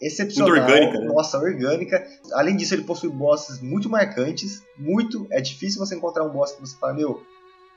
[0.00, 0.50] excepcional.
[0.50, 1.06] Muito orgânica, né?
[1.06, 2.06] Nossa, orgânica.
[2.32, 4.62] Além disso, ele possui bosses muito marcantes.
[4.78, 5.26] Muito.
[5.30, 7.22] É difícil você encontrar um boss que você fala, meu,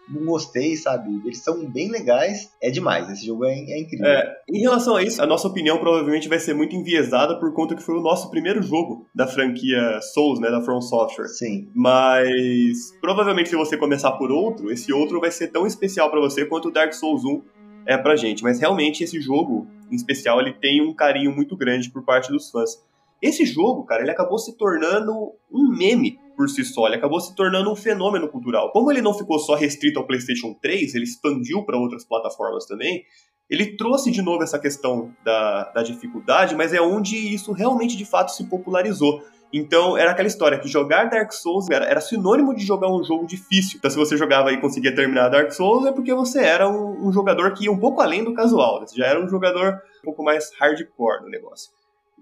[0.10, 1.22] não gostei, sabe?
[1.24, 2.52] Eles são bem legais.
[2.62, 3.10] É demais.
[3.10, 4.08] Esse jogo é, é incrível.
[4.08, 7.76] É, em relação a isso, a nossa opinião provavelmente vai ser muito enviesada por conta
[7.76, 10.50] que foi o nosso primeiro jogo da franquia Souls, né?
[10.50, 11.28] Da From Software.
[11.28, 11.70] Sim.
[11.76, 16.46] Mas provavelmente se você começar por outro, esse outro vai ser tão especial para você
[16.46, 18.44] quanto o Dark Souls 1 é pra gente.
[18.44, 22.50] Mas realmente esse jogo, em especial, ele tem um carinho muito grande por parte dos
[22.50, 22.82] fãs.
[23.22, 27.36] Esse jogo, cara, ele acabou se tornando um meme por si só, ele acabou se
[27.36, 28.72] tornando um fenômeno cultural.
[28.72, 33.04] Como ele não ficou só restrito ao PlayStation 3, ele expandiu para outras plataformas também.
[33.50, 38.06] Ele trouxe de novo essa questão da, da dificuldade, mas é onde isso realmente de
[38.06, 39.22] fato se popularizou.
[39.52, 43.26] Então era aquela história que jogar Dark Souls era, era, sinônimo de jogar um jogo
[43.26, 43.78] difícil.
[43.78, 47.12] Então se você jogava e conseguia terminar Dark Souls é porque você era um, um
[47.12, 48.80] jogador que ia um pouco além do casual.
[48.80, 48.88] Né?
[48.88, 51.72] Você já era um jogador um pouco mais hardcore no negócio.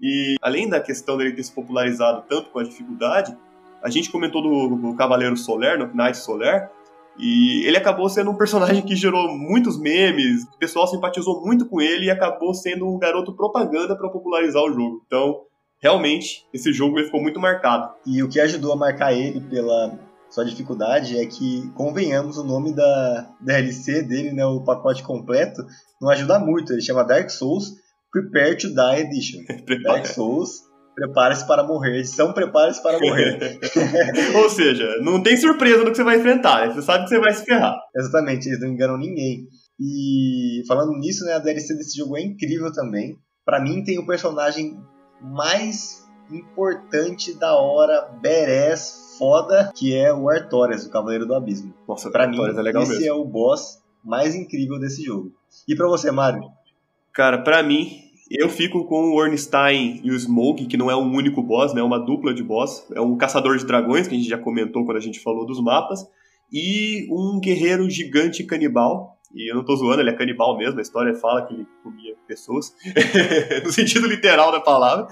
[0.00, 3.36] E além da questão dele ter se popularizado tanto com a dificuldade,
[3.82, 6.70] a gente comentou do, do Cavaleiro Solar, no Knight Solar,
[7.18, 11.80] e ele acabou sendo um personagem que gerou muitos memes, o pessoal simpatizou muito com
[11.80, 15.02] ele e acabou sendo um garoto propaganda para popularizar o jogo.
[15.06, 15.40] Então,
[15.80, 17.92] realmente, esse jogo ele ficou muito marcado.
[18.06, 19.98] E o que ajudou a marcar ele pela
[20.30, 25.62] sua dificuldade é que, convenhamos, o nome da DLC dele, né, o pacote completo,
[26.00, 26.72] não ajuda muito.
[26.72, 27.72] Ele chama Dark Souls
[28.12, 29.40] Prepare to Die Edition.
[29.84, 31.98] Dark Souls Prepare-se para morrer.
[31.98, 33.60] Edição Prepare-se para morrer.
[34.34, 36.66] Ou seja, não tem surpresa no que você vai enfrentar.
[36.66, 36.74] Né?
[36.74, 37.76] Você sabe que você vai se ferrar.
[37.96, 39.46] Exatamente, eles não enganam ninguém.
[39.80, 43.16] E falando nisso, né, a DLC desse jogo é incrível também.
[43.44, 44.76] Para mim tem o personagem
[45.20, 51.74] mais importante da hora, badass, foda, que é o Artorias, o Cavaleiro do Abismo.
[51.86, 53.06] Nossa, pra mim, é legal esse mesmo.
[53.06, 55.32] é o boss mais incrível desse jogo.
[55.66, 56.42] E para você, Mário?
[57.12, 61.12] Cara, para mim, eu fico com o Ornstein e o Smoke, que não é um
[61.12, 61.80] único boss, né?
[61.80, 62.86] É uma dupla de boss.
[62.94, 65.60] É um caçador de dragões, que a gente já comentou quando a gente falou dos
[65.60, 66.06] mapas.
[66.52, 70.82] E um guerreiro gigante canibal, e eu não tô zoando, ele é canibal mesmo, a
[70.82, 72.74] história fala que ele comia pessoas,
[73.64, 75.06] no sentido literal da palavra.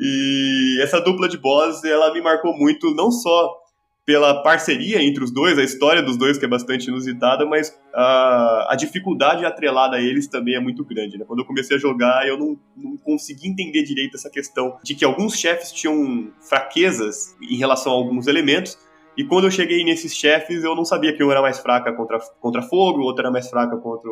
[0.00, 3.62] E essa dupla de boss, ela me marcou muito, não só
[4.04, 8.72] pela parceria entre os dois, a história dos dois que é bastante inusitada, mas a,
[8.72, 11.16] a dificuldade atrelada a eles também é muito grande.
[11.16, 11.24] Né?
[11.24, 15.04] Quando eu comecei a jogar, eu não, não consegui entender direito essa questão de que
[15.04, 18.76] alguns chefes tinham fraquezas em relação a alguns elementos,
[19.16, 22.18] e quando eu cheguei nesses chefes, eu não sabia que um era mais fraca contra,
[22.40, 24.10] contra fogo, o outro era mais fraca contra,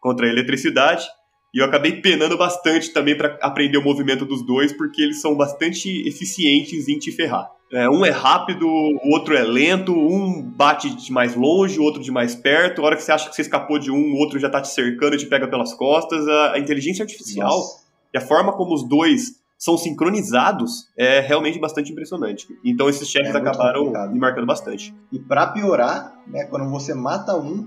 [0.00, 1.06] contra a eletricidade.
[1.54, 5.34] E eu acabei penando bastante também para aprender o movimento dos dois, porque eles são
[5.34, 7.50] bastante eficientes em te ferrar.
[7.72, 12.02] É, um é rápido, o outro é lento, um bate de mais longe, o outro
[12.02, 12.82] de mais perto.
[12.82, 14.68] A hora que você acha que você escapou de um, o outro já tá te
[14.68, 16.26] cercando e te pega pelas costas.
[16.28, 17.82] A, a inteligência artificial Nossa.
[18.12, 22.46] e a forma como os dois são sincronizados é realmente bastante impressionante.
[22.64, 24.12] Então esses chefes é acabaram complicado.
[24.12, 24.94] me marcando bastante.
[25.12, 27.66] E para piorar, né, quando você mata um,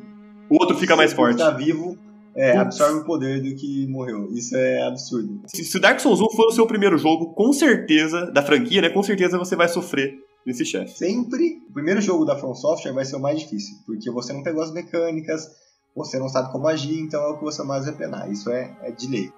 [0.49, 1.37] o outro fica mais forte.
[1.37, 1.97] Tá vivo,
[2.35, 4.29] é, absorve o poder do que morreu.
[4.31, 5.41] Isso é absurdo.
[5.47, 8.89] Se, se Dark Souls 1 for o seu primeiro jogo, com certeza, da franquia, né?
[8.89, 10.13] Com certeza você vai sofrer
[10.45, 10.97] nesse chefe.
[10.97, 14.43] Sempre, o primeiro jogo da From Software vai ser o mais difícil, porque você não
[14.43, 15.47] pegou as mecânicas,
[15.95, 18.31] você não sabe como agir, então é o que você mais vai penar.
[18.31, 19.31] Isso é, é de lei.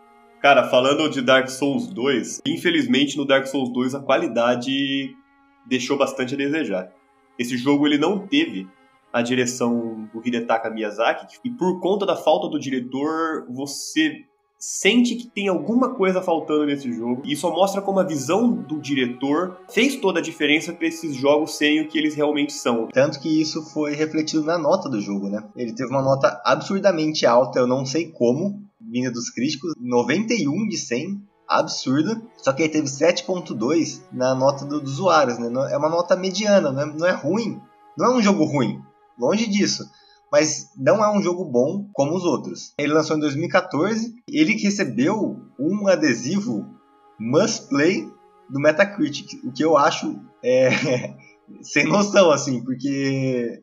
[0.44, 5.16] Cara, falando de Dark Souls 2, infelizmente no Dark Souls 2 a qualidade
[5.66, 6.92] deixou bastante a desejar.
[7.40, 8.68] Esse jogo ele não teve
[9.14, 14.26] a direção do Hidetaka Miyazaki e por conta da falta do diretor, você
[14.60, 17.22] sente que tem alguma coisa faltando nesse jogo.
[17.24, 21.56] E só mostra como a visão do diretor fez toda a diferença para esses jogos
[21.56, 22.88] serem o que eles realmente são.
[22.88, 25.42] Tanto que isso foi refletido na nota do jogo, né?
[25.56, 28.62] Ele teve uma nota absurdamente alta, eu não sei como,
[28.94, 32.22] vinda dos críticos, 91 de 100, absurda.
[32.38, 35.48] Só que ele teve 7.2 na nota do, dos usuários, né?
[35.72, 37.60] É uma nota mediana, não é, não é ruim.
[37.98, 38.80] Não é um jogo ruim,
[39.20, 39.84] longe disso.
[40.32, 42.74] Mas não é um jogo bom como os outros.
[42.78, 46.66] Ele lançou em 2014, ele recebeu um adesivo
[47.20, 48.08] Must Play
[48.50, 51.16] do Metacritic, o que eu acho é,
[51.62, 53.62] sem noção, assim, porque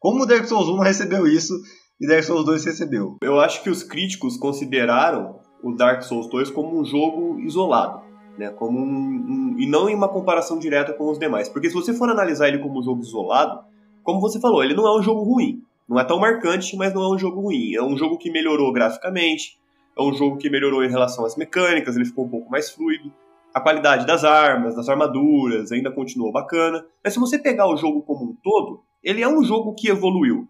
[0.00, 1.54] como o Dark Souls 1 não recebeu isso,
[2.00, 3.16] e Dark Souls 2 recebeu.
[3.22, 8.02] Eu acho que os críticos consideraram o Dark Souls 2 como um jogo isolado,
[8.38, 8.50] né?
[8.50, 11.48] Como um, um, e não em uma comparação direta com os demais.
[11.48, 13.64] Porque se você for analisar ele como um jogo isolado,
[14.04, 15.62] como você falou, ele não é um jogo ruim.
[15.88, 17.74] Não é tão marcante, mas não é um jogo ruim.
[17.74, 19.58] É um jogo que melhorou graficamente,
[19.98, 23.12] é um jogo que melhorou em relação às mecânicas, ele ficou um pouco mais fluido.
[23.52, 26.84] A qualidade das armas, das armaduras ainda continuou bacana.
[27.02, 30.46] Mas se você pegar o jogo como um todo, ele é um jogo que evoluiu.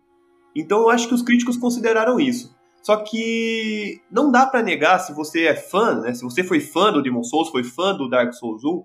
[0.54, 2.56] Então eu acho que os críticos consideraram isso.
[2.82, 6.92] Só que não dá para negar, se você é fã, né, se você foi fã
[6.92, 8.82] do Demon Souls, foi fã do Dark Souls 1,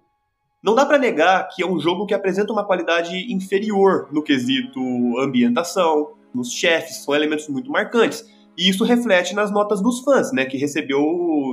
[0.64, 4.80] não dá para negar que é um jogo que apresenta uma qualidade inferior no quesito
[5.20, 8.26] ambientação, nos chefes, são elementos muito marcantes.
[8.58, 10.46] E isso reflete nas notas dos fãs, né?
[10.46, 11.02] Que recebeu.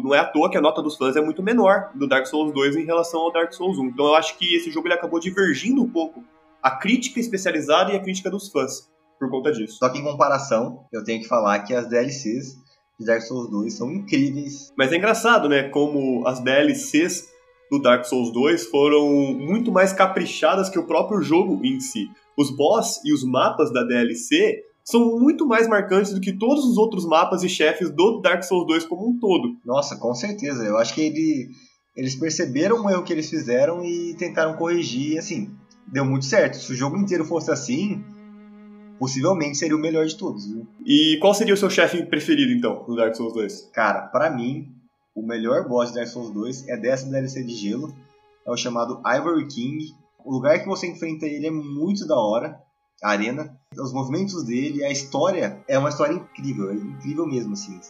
[0.04, 2.52] Não é à toa que a nota dos fãs é muito menor do Dark Souls
[2.52, 3.86] 2 em relação ao Dark Souls 1.
[3.86, 6.22] Então eu acho que esse jogo ele acabou divergindo um pouco
[6.62, 8.90] a crítica especializada e a crítica dos fãs
[9.20, 9.76] por conta disso.
[9.76, 12.56] Só que em comparação, eu tenho que falar que as DLCs
[12.98, 14.72] de Dark Souls 2 são incríveis.
[14.76, 15.68] Mas é engraçado, né?
[15.68, 17.28] Como as DLCs
[17.70, 22.08] do Dark Souls 2 foram muito mais caprichadas que o próprio jogo em si.
[22.36, 26.78] Os boss e os mapas da DLC são muito mais marcantes do que todos os
[26.78, 29.54] outros mapas e chefes do Dark Souls 2 como um todo.
[29.64, 30.64] Nossa, com certeza.
[30.64, 31.50] Eu acho que ele,
[31.94, 35.18] eles perceberam o erro que eles fizeram e tentaram corrigir.
[35.18, 35.50] Assim,
[35.86, 36.56] deu muito certo.
[36.56, 38.02] Se o jogo inteiro fosse assim,
[39.00, 40.66] possivelmente seria o melhor de todos, viu?
[40.84, 43.70] E qual seria o seu chefe preferido, então, no Dark Souls 2?
[43.72, 44.68] Cara, para mim,
[45.14, 47.94] o melhor boss de Dark Souls 2 é dessa DLC de gelo.
[48.46, 49.94] É o chamado Ivory King.
[50.22, 52.60] O lugar que você enfrenta ele é muito da hora.
[53.02, 57.80] A arena, os movimentos dele, a história é uma história incrível, é incrível mesmo, assim.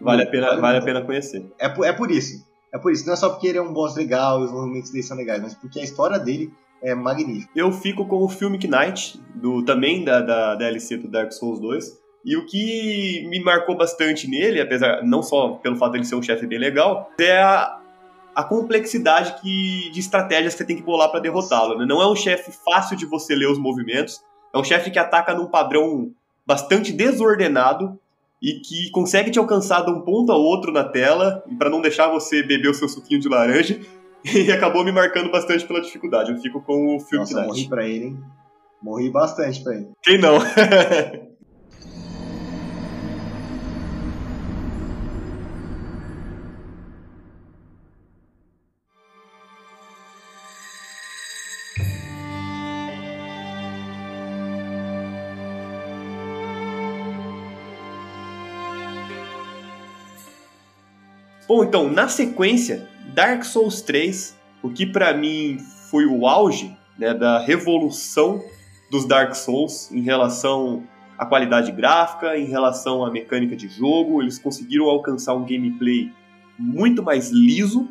[0.00, 1.46] Vale a pena, vale a pena conhecer.
[1.60, 2.44] É por, é por isso.
[2.74, 3.06] É por isso.
[3.06, 5.40] Não é só porque ele é um boss legal e os movimentos dele são legais,
[5.40, 6.52] mas porque a história dele
[6.82, 7.50] é magnífico.
[7.54, 12.06] Eu fico com o Filmic Knight, do, também da, da DLC do Dark Souls 2.
[12.24, 16.16] E o que me marcou bastante nele, apesar não só pelo fato de ele ser
[16.16, 17.78] um chefe bem legal, é a,
[18.34, 21.78] a complexidade que, de estratégias que você tem que bolar para derrotá-lo.
[21.78, 21.86] Né?
[21.86, 24.20] Não é um chefe fácil de você ler os movimentos,
[24.52, 26.10] é um chefe que ataca num padrão
[26.44, 27.98] bastante desordenado
[28.42, 32.08] e que consegue te alcançar de um ponto a outro na tela, para não deixar
[32.08, 33.80] você beber o seu suquinho de laranja,
[34.34, 36.32] e acabou me marcando bastante pela dificuldade.
[36.32, 37.48] Eu fico com o filme Nossa, Knight.
[37.48, 38.18] morri pra ele, hein?
[38.82, 39.88] Morri bastante pra ele.
[40.02, 40.38] Quem não?
[61.48, 65.56] Bom, então, na sequência, Dark Souls 3, o que para mim
[65.90, 68.44] foi o auge né, da revolução
[68.90, 70.86] dos Dark Souls em relação
[71.16, 74.20] à qualidade gráfica, em relação à mecânica de jogo.
[74.20, 76.12] Eles conseguiram alcançar um gameplay
[76.58, 77.88] muito mais liso,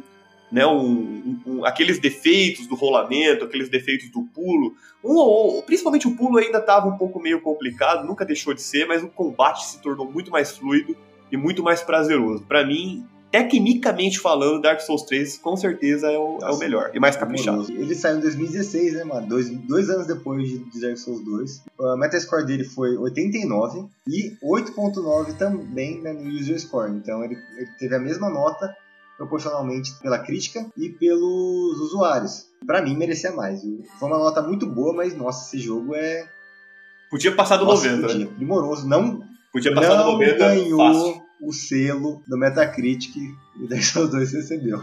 [0.51, 0.63] né?
[0.67, 4.75] Um, um, aqueles defeitos do rolamento, aqueles defeitos do pulo.
[5.03, 9.03] Um, principalmente o pulo ainda estava um pouco meio complicado, nunca deixou de ser, mas
[9.03, 10.95] o combate se tornou muito mais fluido
[11.31, 12.45] e muito mais prazeroso.
[12.45, 16.99] Para mim, tecnicamente falando, Dark Souls 3 com certeza é o, é o melhor e
[16.99, 17.65] mais caprichado.
[17.69, 19.27] Ele saiu em 2016, né, mano?
[19.27, 21.63] Dois, dois anos depois de Dark Souls 2.
[21.79, 26.91] A Metascore dele foi 89 e 8.9 também né, no User Score.
[26.91, 28.75] Então ele, ele teve a mesma nota
[29.17, 32.47] proporcionalmente pela crítica e pelos usuários.
[32.65, 33.61] Para mim merecia mais.
[33.99, 36.27] Foi uma nota muito boa, mas nossa, esse jogo é
[37.09, 38.07] podia passar do nossa, 90.
[38.07, 38.31] Podia, né?
[38.35, 43.83] primoroso, não podia passar não do 90 ganhou fácil o selo do Metacritic e Dark
[43.83, 44.81] Souls 2 recebeu.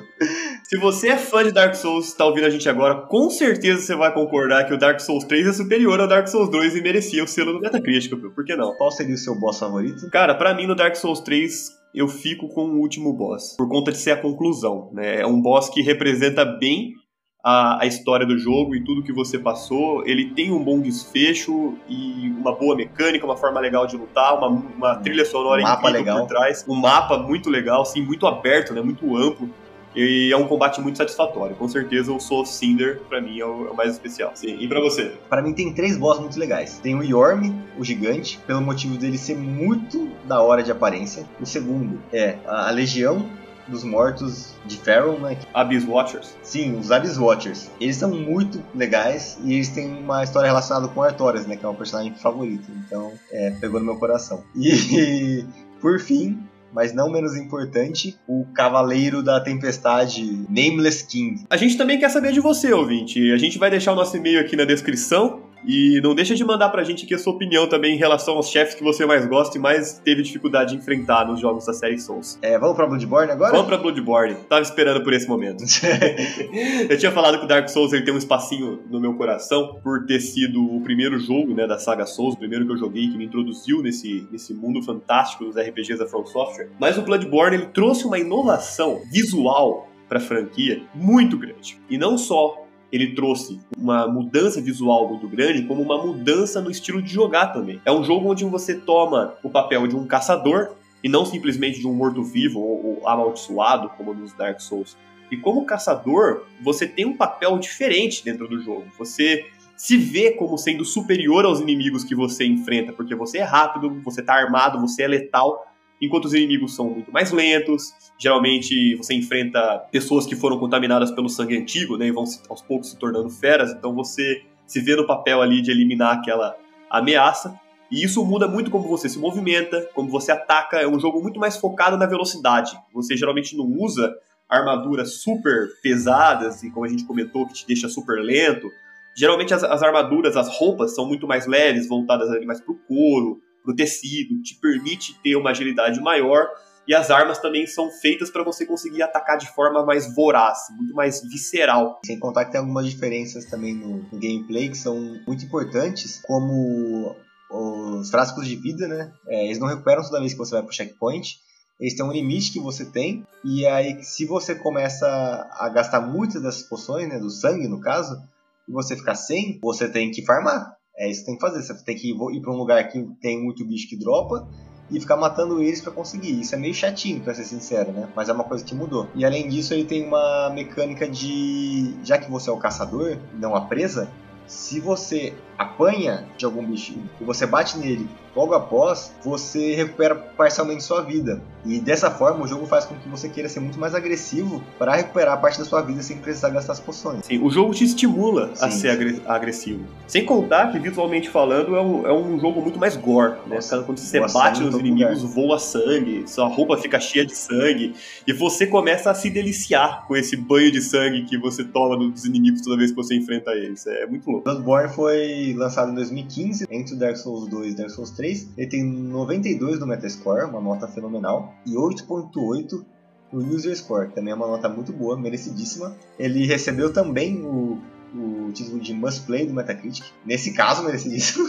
[0.65, 3.81] Se você é fã de Dark Souls e está ouvindo a gente agora, com certeza
[3.81, 6.83] você vai concordar que o Dark Souls 3 é superior ao Dark Souls 2 e
[6.83, 8.75] merecia o selo do Metacritic, por que não?
[8.75, 10.09] Qual seria o seu boss favorito?
[10.11, 13.93] Cara, para mim no Dark Souls 3 eu fico com o último boss, por conta
[13.93, 15.21] de ser a conclusão, né?
[15.21, 16.95] É um boss que representa bem
[17.43, 20.07] a, a, história do jogo e tudo que você passou.
[20.07, 24.49] Ele tem um bom desfecho e uma boa mecânica, uma forma legal de lutar, uma,
[24.49, 26.21] uma trilha sonora um mapa legal.
[26.21, 29.51] por trás, um mapa muito legal, sim, muito aberto, né, muito amplo.
[29.95, 31.55] E é um combate muito satisfatório.
[31.57, 34.31] Com certeza o Soul Cinder, pra mim, é o, é mais especial.
[34.35, 34.57] Sim.
[34.59, 35.13] E pra você?
[35.29, 36.79] Para mim tem três boss muito legais.
[36.79, 41.29] Tem o Yorm, o gigante, pelo motivo dele ser muito da hora de aparência.
[41.39, 43.29] O segundo é a Legião,
[43.69, 45.37] dos mortos de Pharaoh, né?
[45.55, 46.37] Abyss Watchers?
[46.43, 47.71] Sim, os Abyss Watchers.
[47.81, 51.57] Eles são muito legais e eles têm uma história relacionada com Artorias, né?
[51.57, 52.71] Que é um personagem favorito.
[52.87, 54.43] Então, é, pegou no meu coração.
[54.55, 55.45] E,
[55.81, 56.43] por fim,
[56.73, 61.45] mas não menos importante, o Cavaleiro da Tempestade, Nameless King.
[61.51, 63.31] A gente também quer saber de você, ouvinte.
[63.33, 65.52] A gente vai deixar o nosso e-mail aqui na descrição.
[65.67, 68.49] E não deixa de mandar pra gente aqui a sua opinião também em relação aos
[68.49, 71.99] chefes que você mais gosta e mais teve dificuldade de enfrentar nos jogos da série
[71.99, 72.39] Souls.
[72.43, 73.53] É, vamos pra Bloodborne agora?
[73.53, 74.37] Vamos pra Bloodborne.
[74.49, 75.65] Tava esperando por esse momento.
[76.89, 80.05] eu tinha falado que o Dark Souls ele tem um espacinho no meu coração por
[80.07, 83.17] ter sido o primeiro jogo né, da saga Souls, o primeiro que eu joguei, que
[83.17, 86.71] me introduziu nesse, nesse mundo fantástico dos RPGs da From Software.
[86.81, 91.81] Mas o Bloodborne ele trouxe uma inovação visual para a franquia muito grande.
[91.89, 92.62] E não só
[92.93, 97.81] ele trouxe uma mudança visual muito grande, como uma mudança no estilo de jogar também.
[97.87, 100.73] É um jogo onde você toma o papel de um caçador
[101.03, 104.97] e não simplesmente de um morto-vivo ou, ou amaldiçoado, como nos Dark Souls.
[105.31, 108.85] E como caçador, você tem um papel diferente dentro do jogo.
[108.99, 113.91] Você se vê como sendo superior aos inimigos que você enfrenta, porque você é rápido,
[114.05, 115.72] você está armado, você é letal
[116.03, 117.95] enquanto os inimigos são muito mais lentos.
[118.19, 122.91] Geralmente você enfrenta pessoas que foram contaminadas pelo sangue antigo, né, e vão aos poucos
[122.91, 126.57] se tornando feras, então você se vê no papel ali de eliminar aquela
[126.91, 127.59] ameaça.
[127.91, 130.79] E isso muda muito como você se movimenta, como você ataca.
[130.79, 132.73] É um jogo muito mais focado na velocidade.
[132.95, 134.15] Você geralmente não usa
[134.49, 138.71] armaduras super pesadas e, como a gente comentou, que te deixa super lento.
[139.15, 143.43] Geralmente as, as armaduras, as roupas são muito mais leves, voltadas ali mais pro couro,
[143.63, 146.49] para tecido, te permite ter uma agilidade maior
[146.87, 150.95] e as armas também são feitas para você conseguir atacar de forma mais voraz, muito
[150.95, 152.01] mais visceral.
[152.05, 154.97] Sem contar que tem algumas diferenças também no, no gameplay que são
[155.27, 157.15] muito importantes, como
[157.51, 159.13] os frascos de vida, né?
[159.29, 161.39] É, eles não recuperam toda vez que você vai pro checkpoint.
[161.79, 165.07] Eles têm um limite que você tem, e aí se você começa
[165.53, 168.23] a gastar muitas dessas poções, né, do sangue no caso,
[168.69, 170.77] e você ficar sem, você tem que farmar.
[170.97, 171.63] É isso que tem que fazer.
[171.63, 174.49] Você tem que ir para um lugar que tem muito bicho que dropa
[174.91, 176.39] e ficar matando eles para conseguir.
[176.39, 178.09] Isso é meio chatinho, para ser sincero, né?
[178.15, 179.09] Mas é uma coisa que mudou.
[179.15, 181.95] E além disso, ele tem uma mecânica de.
[182.05, 184.11] Já que você é o caçador, não a presa,
[184.47, 190.83] se você apanha de algum bicho e você bate nele logo após, você recupera parcialmente
[190.83, 191.43] sua vida.
[191.65, 194.97] E dessa forma, o jogo faz com que você queira ser muito mais agressivo para
[194.97, 197.25] recuperar parte da sua vida sem precisar gastar as poções.
[197.25, 198.65] Sim, o jogo te estimula Sim.
[198.65, 199.85] a ser agressivo.
[200.09, 203.35] Sem contar que, visualmente falando, é um, é um jogo muito mais gore.
[203.47, 203.57] Né?
[203.57, 205.35] Nossa, Quando você bate nos inimigos, lugar.
[205.35, 207.95] voa sangue, sua roupa fica cheia de sangue,
[208.27, 212.25] e você começa a se deliciar com esse banho de sangue que você toma dos
[212.25, 213.87] inimigos toda vez que você enfrenta eles.
[213.87, 214.45] É muito louco.
[214.45, 218.22] Bloodborne foi lançado em 2015, entre o Dark Souls 2 e Dark Souls 3.
[218.57, 222.85] Ele tem 92 no Metascore, uma nota fenomenal, e 8.8
[223.33, 225.97] no User Score, também é uma nota muito boa, merecidíssima.
[226.19, 227.79] Ele recebeu também o,
[228.15, 231.49] o título de Must Play do Metacritic, nesse caso merecidíssimo.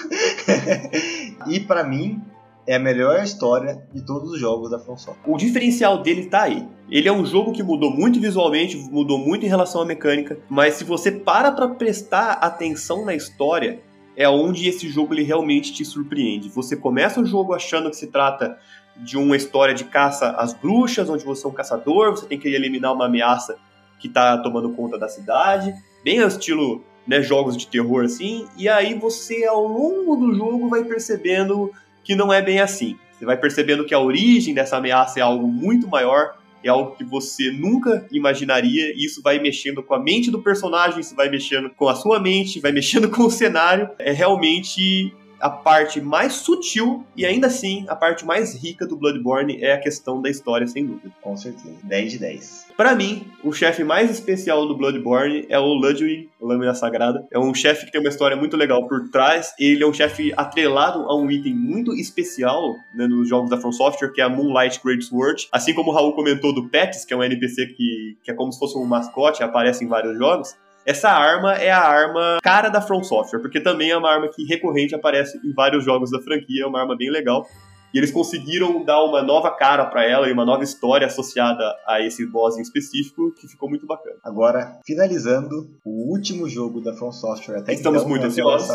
[1.48, 2.22] e para mim,
[2.66, 5.32] é a melhor história de todos os jogos da From Software.
[5.32, 6.66] O diferencial dele tá aí.
[6.90, 10.76] Ele é um jogo que mudou muito visualmente, mudou muito em relação à mecânica, mas
[10.76, 13.82] se você para para prestar atenção na história,
[14.16, 16.50] é onde esse jogo ele realmente te surpreende.
[16.50, 18.58] Você começa o jogo achando que se trata
[18.96, 22.48] de uma história de caça às bruxas, onde você é um caçador, você tem que
[22.48, 23.58] eliminar uma ameaça
[24.00, 28.70] que está tomando conta da cidade, bem ao estilo né, jogos de terror assim, e
[28.70, 31.72] aí você ao longo do jogo vai percebendo
[32.04, 32.98] que não é bem assim.
[33.12, 37.04] Você vai percebendo que a origem dessa ameaça é algo muito maior, é algo que
[37.04, 41.70] você nunca imaginaria, e isso vai mexendo com a mente do personagem, isso vai mexendo
[41.70, 43.90] com a sua mente, vai mexendo com o cenário.
[44.00, 49.62] É realmente a parte mais sutil e ainda assim a parte mais rica do Bloodborne
[49.62, 51.14] é a questão da história, sem dúvida.
[51.22, 51.76] Com certeza.
[51.84, 52.68] 10 de 10.
[52.78, 57.28] Para mim, o chefe mais especial do Bloodborne é o Ludwig, o Lâmina Sagrada.
[57.30, 59.54] É um chefe que tem uma história muito legal por trás.
[59.60, 63.74] Ele é um chefe atrelado a um item muito especial né, nos jogos da From
[63.74, 65.50] Software, que é a Moonlight Great Sword.
[65.52, 68.50] Assim como o Raul comentou do Pets, que é um NPC que, que é como
[68.54, 70.56] se fosse um mascote, aparece em vários jogos.
[70.86, 74.44] Essa arma é a arma cara da From Software, porque também é uma arma que
[74.44, 77.48] recorrente aparece em vários jogos da franquia, é uma arma bem legal.
[77.94, 82.02] E eles conseguiram dar uma nova cara para ela e uma nova história associada a
[82.02, 84.18] esse boss em específico, que ficou muito bacana.
[84.24, 88.70] Agora, finalizando o último jogo da From Software até Estamos então, muito ansiosos.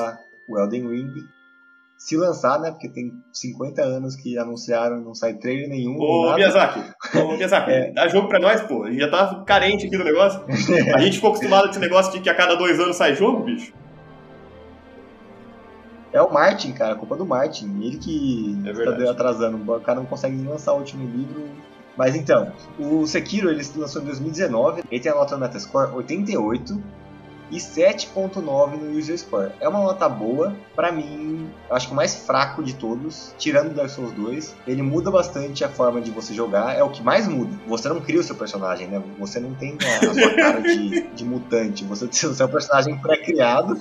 [0.49, 1.13] O Elden Ring,
[1.99, 2.71] se lançar, né?
[2.71, 5.99] Porque tem 50 anos que anunciaram, não sai trailer nenhum.
[5.99, 6.81] Ô, Miyazaki,
[7.17, 7.91] ô, Miyazaki, é.
[7.91, 8.85] dá jogo pra nós, pô.
[8.85, 10.41] A gente já tá carente aqui do negócio.
[10.95, 13.43] A gente ficou acostumado com esse negócio de que a cada dois anos sai jogo,
[13.43, 13.73] bicho.
[16.13, 17.67] É o Martin, cara, a culpa do Martin.
[17.83, 19.71] Ele que é tá atrasando.
[19.71, 21.49] O cara não consegue nem lançar o último livro.
[21.97, 24.85] Mas então, o Sekiro ele se lançou em 2019.
[24.89, 26.81] Ele tem a nota no Metascore 88
[27.51, 29.53] e 7.9 no User Score.
[29.61, 33.75] É uma nota boa, para mim, eu acho que o mais fraco de todos, tirando
[33.75, 34.55] Dark Souls 2.
[34.67, 37.57] Ele muda bastante a forma de você jogar, é o que mais muda.
[37.67, 39.03] Você não cria o seu personagem, né?
[39.19, 43.81] Você não tem a, sua cara de, de mutante, você tem o seu personagem pré-criado,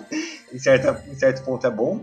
[0.51, 2.01] em, em certo ponto é bom.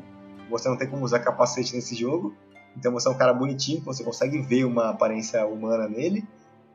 [0.50, 2.34] Você não tem como usar capacete nesse jogo,
[2.76, 6.24] então você é um cara bonitinho, você consegue ver uma aparência humana nele.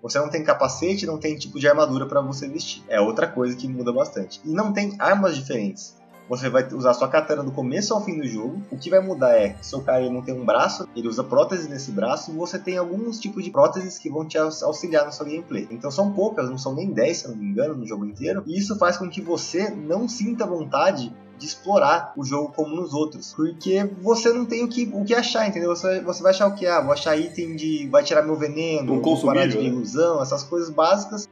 [0.01, 2.83] Você não tem capacete, não tem tipo de armadura para você vestir.
[2.87, 4.39] É outra coisa que muda bastante.
[4.45, 5.98] E não tem armas diferentes.
[6.29, 8.61] Você vai usar sua katana do começo ao fim do jogo.
[8.71, 11.67] O que vai mudar é que seu cara não tem um braço, ele usa prótese
[11.67, 15.25] nesse braço, e você tem alguns tipos de próteses que vão te auxiliar na sua
[15.25, 15.67] gameplay.
[15.71, 18.43] Então são poucas, não são nem 10, se eu não me engano, no jogo inteiro.
[18.45, 22.93] E isso faz com que você não sinta vontade de explorar o jogo como nos
[22.93, 23.33] outros.
[23.33, 25.69] Porque você não tem o que, o que achar, entendeu?
[25.69, 26.67] Você, você vai achar o que?
[26.67, 27.87] Ah, vou achar item de.
[27.87, 29.63] vai tirar meu veneno, um vou parar de né?
[29.63, 31.27] ilusão, essas coisas básicas.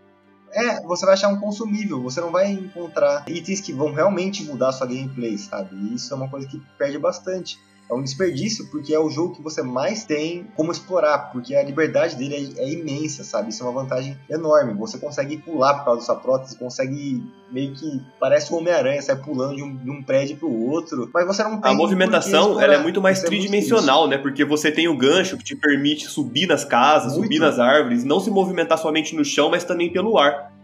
[0.51, 4.71] É, você vai achar um consumível, você não vai encontrar itens que vão realmente mudar
[4.71, 5.75] sua gameplay, sabe?
[5.75, 7.59] E isso é uma coisa que perde bastante
[7.89, 11.63] é um desperdício, porque é o jogo que você mais tem como explorar, porque a
[11.63, 13.49] liberdade dele é, é imensa, sabe?
[13.49, 14.73] Isso é uma vantagem enorme.
[14.73, 19.15] Você consegue pular por causa da sua prótese, consegue meio que parece um Homem-Aranha, sai
[19.15, 21.71] pulando de um, de um prédio pro outro, mas você não tem.
[21.71, 24.17] A movimentação ela é muito mais Isso tridimensional, é muito né?
[24.17, 27.23] Porque você tem o gancho que te permite subir nas casas, muito.
[27.23, 30.56] subir nas árvores, não se movimentar somente no chão, mas também pelo ar.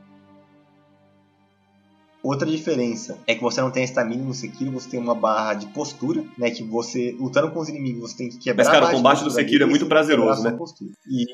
[2.23, 5.67] Outra diferença é que você não tem estamina no Sekiro, você tem uma barra de
[5.67, 6.49] postura, né?
[6.49, 9.29] Que você, lutando com os inimigos, você tem que quebrar Mas, cara, o combate do
[9.29, 10.57] Sekiro é muito prazeroso, né?
[11.05, 11.25] E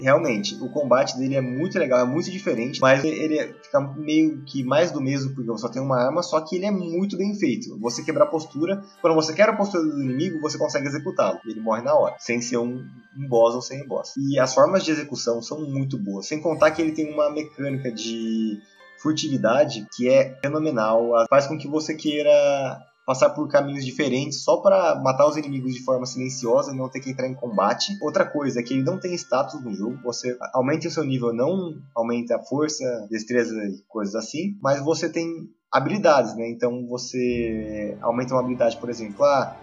[0.00, 4.62] realmente, o combate dele é muito legal, é muito diferente, mas ele fica meio que
[4.62, 7.34] mais do mesmo, porque você só tem uma arma, só que ele é muito bem
[7.34, 7.76] feito.
[7.80, 11.40] Você quebrar a postura, quando você quer a postura do inimigo, você consegue executá-lo.
[11.44, 14.12] Ele morre na hora, sem ser um, um boss ou sem boss.
[14.16, 17.90] E as formas de execução são muito boas, sem contar que ele tem uma mecânica
[17.90, 18.60] de
[19.06, 24.96] furtividade que é fenomenal, faz com que você queira passar por caminhos diferentes só para
[24.96, 27.96] matar os inimigos de forma silenciosa e não ter que entrar em combate.
[28.02, 31.32] Outra coisa é que ele não tem status no jogo, você aumenta o seu nível,
[31.32, 36.50] não aumenta a força, destreza e coisas assim, mas você tem habilidades, né?
[36.50, 39.56] Então você aumenta uma habilidade, por exemplo, ah,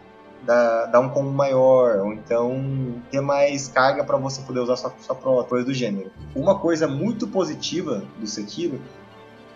[0.45, 4.93] dá, dá um combo maior, ou então ter mais carga para você poder usar sua,
[5.01, 6.11] sua coisa do gênero.
[6.33, 8.79] Uma coisa muito positiva do Sekiro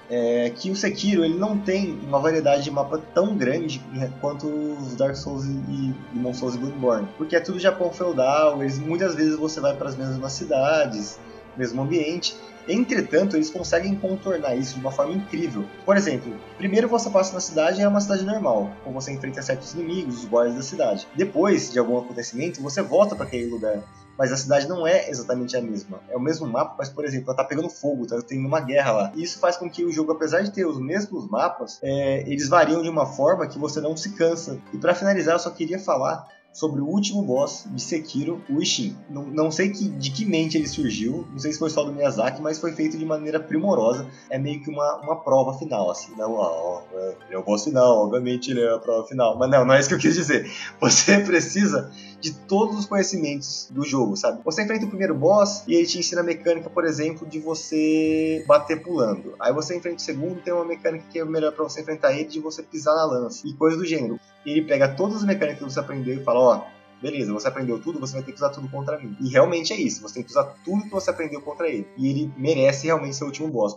[0.10, 3.84] é que o Sekiro ele não tem uma variedade de mapa tão grande
[4.22, 8.80] quanto os Dark Souls e Demon Souls e Bloodborne, porque é tudo Japão feudal, eles,
[8.80, 11.20] muitas vezes você vai para as mesmas cidades,
[11.58, 12.36] mesmo ambiente.
[12.68, 15.64] Entretanto, eles conseguem contornar isso de uma forma incrível.
[15.86, 19.42] Por exemplo, primeiro você passa na cidade e é uma cidade normal, com você enfrenta
[19.42, 21.08] certos inimigos, os guardas da cidade.
[21.16, 23.84] Depois de algum acontecimento, você volta para aquele lugar
[24.18, 26.00] mas a cidade não é exatamente a mesma.
[26.10, 28.92] É o mesmo mapa, mas, por exemplo, ela tá pegando fogo, tá tendo uma guerra
[28.92, 29.12] lá.
[29.16, 32.50] E isso faz com que o jogo, apesar de ter os mesmos mapas, é, eles
[32.50, 34.60] variam de uma forma que você não se cansa.
[34.74, 36.28] E para finalizar, eu só queria falar
[36.58, 38.98] sobre o último boss de Sekiro, o Ishin.
[39.12, 41.94] Não, não sei que, de que mente ele surgiu, não sei se foi só do
[41.94, 44.08] Miyazaki, mas foi feito de maneira primorosa.
[44.28, 46.16] É meio que uma, uma prova final, assim.
[46.18, 49.38] Não, ó, é, é o boss final, obviamente ele é a prova final.
[49.38, 50.52] Mas não, não é isso que eu quis dizer.
[50.82, 54.42] Você precisa de todos os conhecimentos do jogo, sabe?
[54.44, 58.44] Você enfrenta o primeiro boss e ele te ensina a mecânica, por exemplo, de você
[58.48, 59.36] bater pulando.
[59.40, 62.26] Aí você enfrenta o segundo, tem uma mecânica que é melhor para você enfrentar ele
[62.26, 64.20] de você pisar na lança e coisa do gênero.
[64.48, 66.64] Ele pega todas as mecânicas que você aprendeu e fala, ó,
[67.02, 69.14] beleza, você aprendeu tudo, você vai ter que usar tudo contra mim.
[69.20, 71.86] E realmente é isso, você tem que usar tudo que você aprendeu contra ele.
[71.98, 73.76] E ele merece realmente ser o último boss.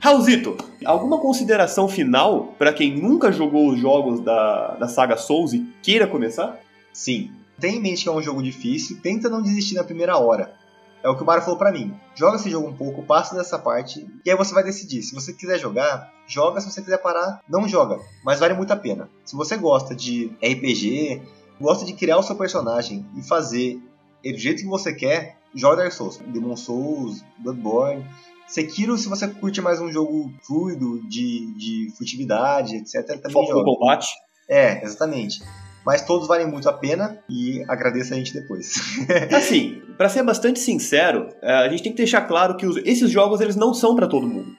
[0.00, 5.60] Raulzito, alguma consideração final para quem nunca jogou os jogos da, da saga Souls e
[5.80, 6.58] queira começar?
[6.92, 7.30] Sim.
[7.60, 10.65] Tenha em mente que é um jogo difícil, tenta não desistir na primeira hora.
[11.02, 11.94] É o que o Mario falou para mim.
[12.14, 15.02] Joga esse jogo um pouco, passa dessa parte, e aí você vai decidir.
[15.02, 16.60] Se você quiser jogar, joga.
[16.60, 18.00] Se você quiser parar, não joga.
[18.24, 19.08] Mas vale muito a pena.
[19.24, 21.22] Se você gosta de RPG,
[21.60, 23.80] gosta de criar o seu personagem e fazer
[24.24, 26.18] do jeito que você quer, joga Dark Souls.
[26.32, 28.04] Demon Souls, Bloodborne
[28.46, 33.58] Sekiro, se você curte mais um jogo fluido, de, de furtividade, etc., também Foco joga.
[33.58, 34.08] no combate.
[34.48, 35.42] É, exatamente.
[35.86, 38.74] Mas todos valem muito a pena e agradeça a gente depois.
[39.32, 43.08] assim, para ser bastante sincero, é, a gente tem que deixar claro que os, esses
[43.08, 44.50] jogos eles não são para todo mundo.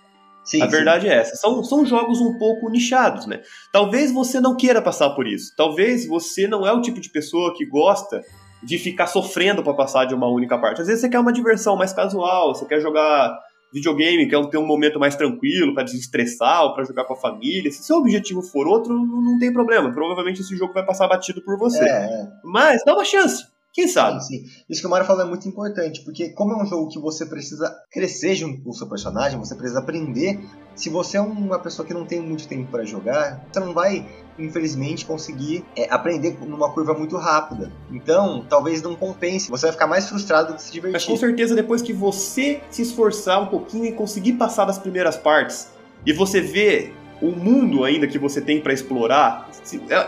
[0.45, 0.71] Sim, a sim.
[0.71, 1.36] verdade é essa.
[1.36, 3.41] São, são jogos um pouco nichados, né?
[3.73, 5.51] Talvez você não queira passar por isso.
[5.57, 8.23] Talvez você não é o tipo de pessoa que gosta
[8.63, 10.80] de ficar sofrendo para passar de uma única parte.
[10.80, 13.38] Às vezes você quer uma diversão mais casual, você quer jogar
[13.74, 17.72] videogame, quer ter um momento mais tranquilo para desestressar ou para jogar com a família.
[17.72, 19.91] Se seu objetivo for outro, não, não tem problema.
[19.91, 21.84] Provavelmente esse jogo vai passar batido por você.
[21.84, 22.28] É, é.
[22.43, 23.45] Mas dá uma chance.
[23.78, 24.25] Quem sabe?
[24.25, 24.43] Sim.
[24.67, 27.28] Isso que o Mario falou é muito importante, porque como é um jogo que você
[27.28, 30.39] precisa crescer junto com o seu personagem, você precisa aprender.
[30.73, 34.03] Se você é uma pessoa que não tem muito tempo para jogar, você não vai,
[34.39, 37.71] infelizmente, conseguir é, aprender numa curva muito rápida.
[37.91, 39.47] Então, talvez não compense.
[39.47, 40.93] Você vai ficar mais frustrado do que se divertir.
[40.93, 45.15] Mas com certeza, depois que você se esforçar um pouquinho e conseguir passar das primeiras
[45.15, 45.67] partes,
[46.03, 49.49] e você vê o mundo ainda que você tem para explorar,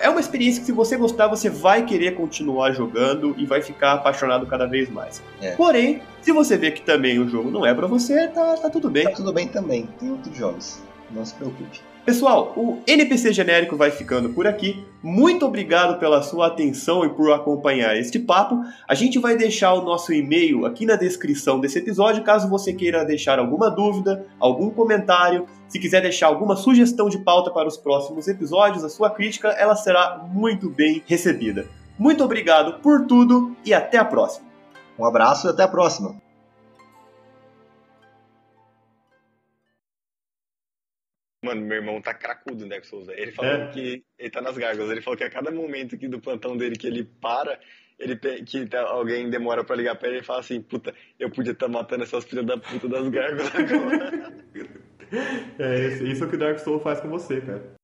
[0.02, 3.94] é uma experiência que se você gostar, você vai querer continuar jogando e vai ficar
[3.94, 5.22] apaixonado cada vez mais.
[5.42, 5.56] É.
[5.56, 8.90] Porém, se você vê que também o jogo não é para você, tá, tá tudo
[8.90, 9.06] bem.
[9.06, 9.88] Tá tudo bem também.
[10.00, 10.80] Tem outros jogos.
[11.12, 11.82] Não se preocupe.
[12.10, 14.84] Pessoal, o NPC genérico vai ficando por aqui.
[15.04, 18.64] Muito obrigado pela sua atenção e por acompanhar este papo.
[18.88, 23.06] A gente vai deixar o nosso e-mail aqui na descrição desse episódio, caso você queira
[23.06, 28.28] deixar alguma dúvida, algum comentário, se quiser deixar alguma sugestão de pauta para os próximos
[28.28, 31.68] episódios, a sua crítica ela será muito bem recebida.
[31.96, 34.48] Muito obrigado por tudo e até a próxima.
[34.98, 36.29] Um abraço e até a próxima.
[41.42, 43.08] Mano, meu irmão tá cracudo no Dark Souls.
[43.08, 43.20] velho.
[43.20, 43.68] Ele falou É?
[43.70, 44.92] que ele tá nas gárgulas.
[44.92, 47.58] Ele falou que a cada momento aqui do plantão dele que ele para,
[47.98, 51.54] ele que tá- alguém demora pra ligar pra ele, ele fala assim: Puta, eu podia
[51.54, 54.34] estar matando essas filhas da puta das gárgulas agora.
[55.58, 57.78] É isso, isso é o que o Dark Souls faz com você, cara.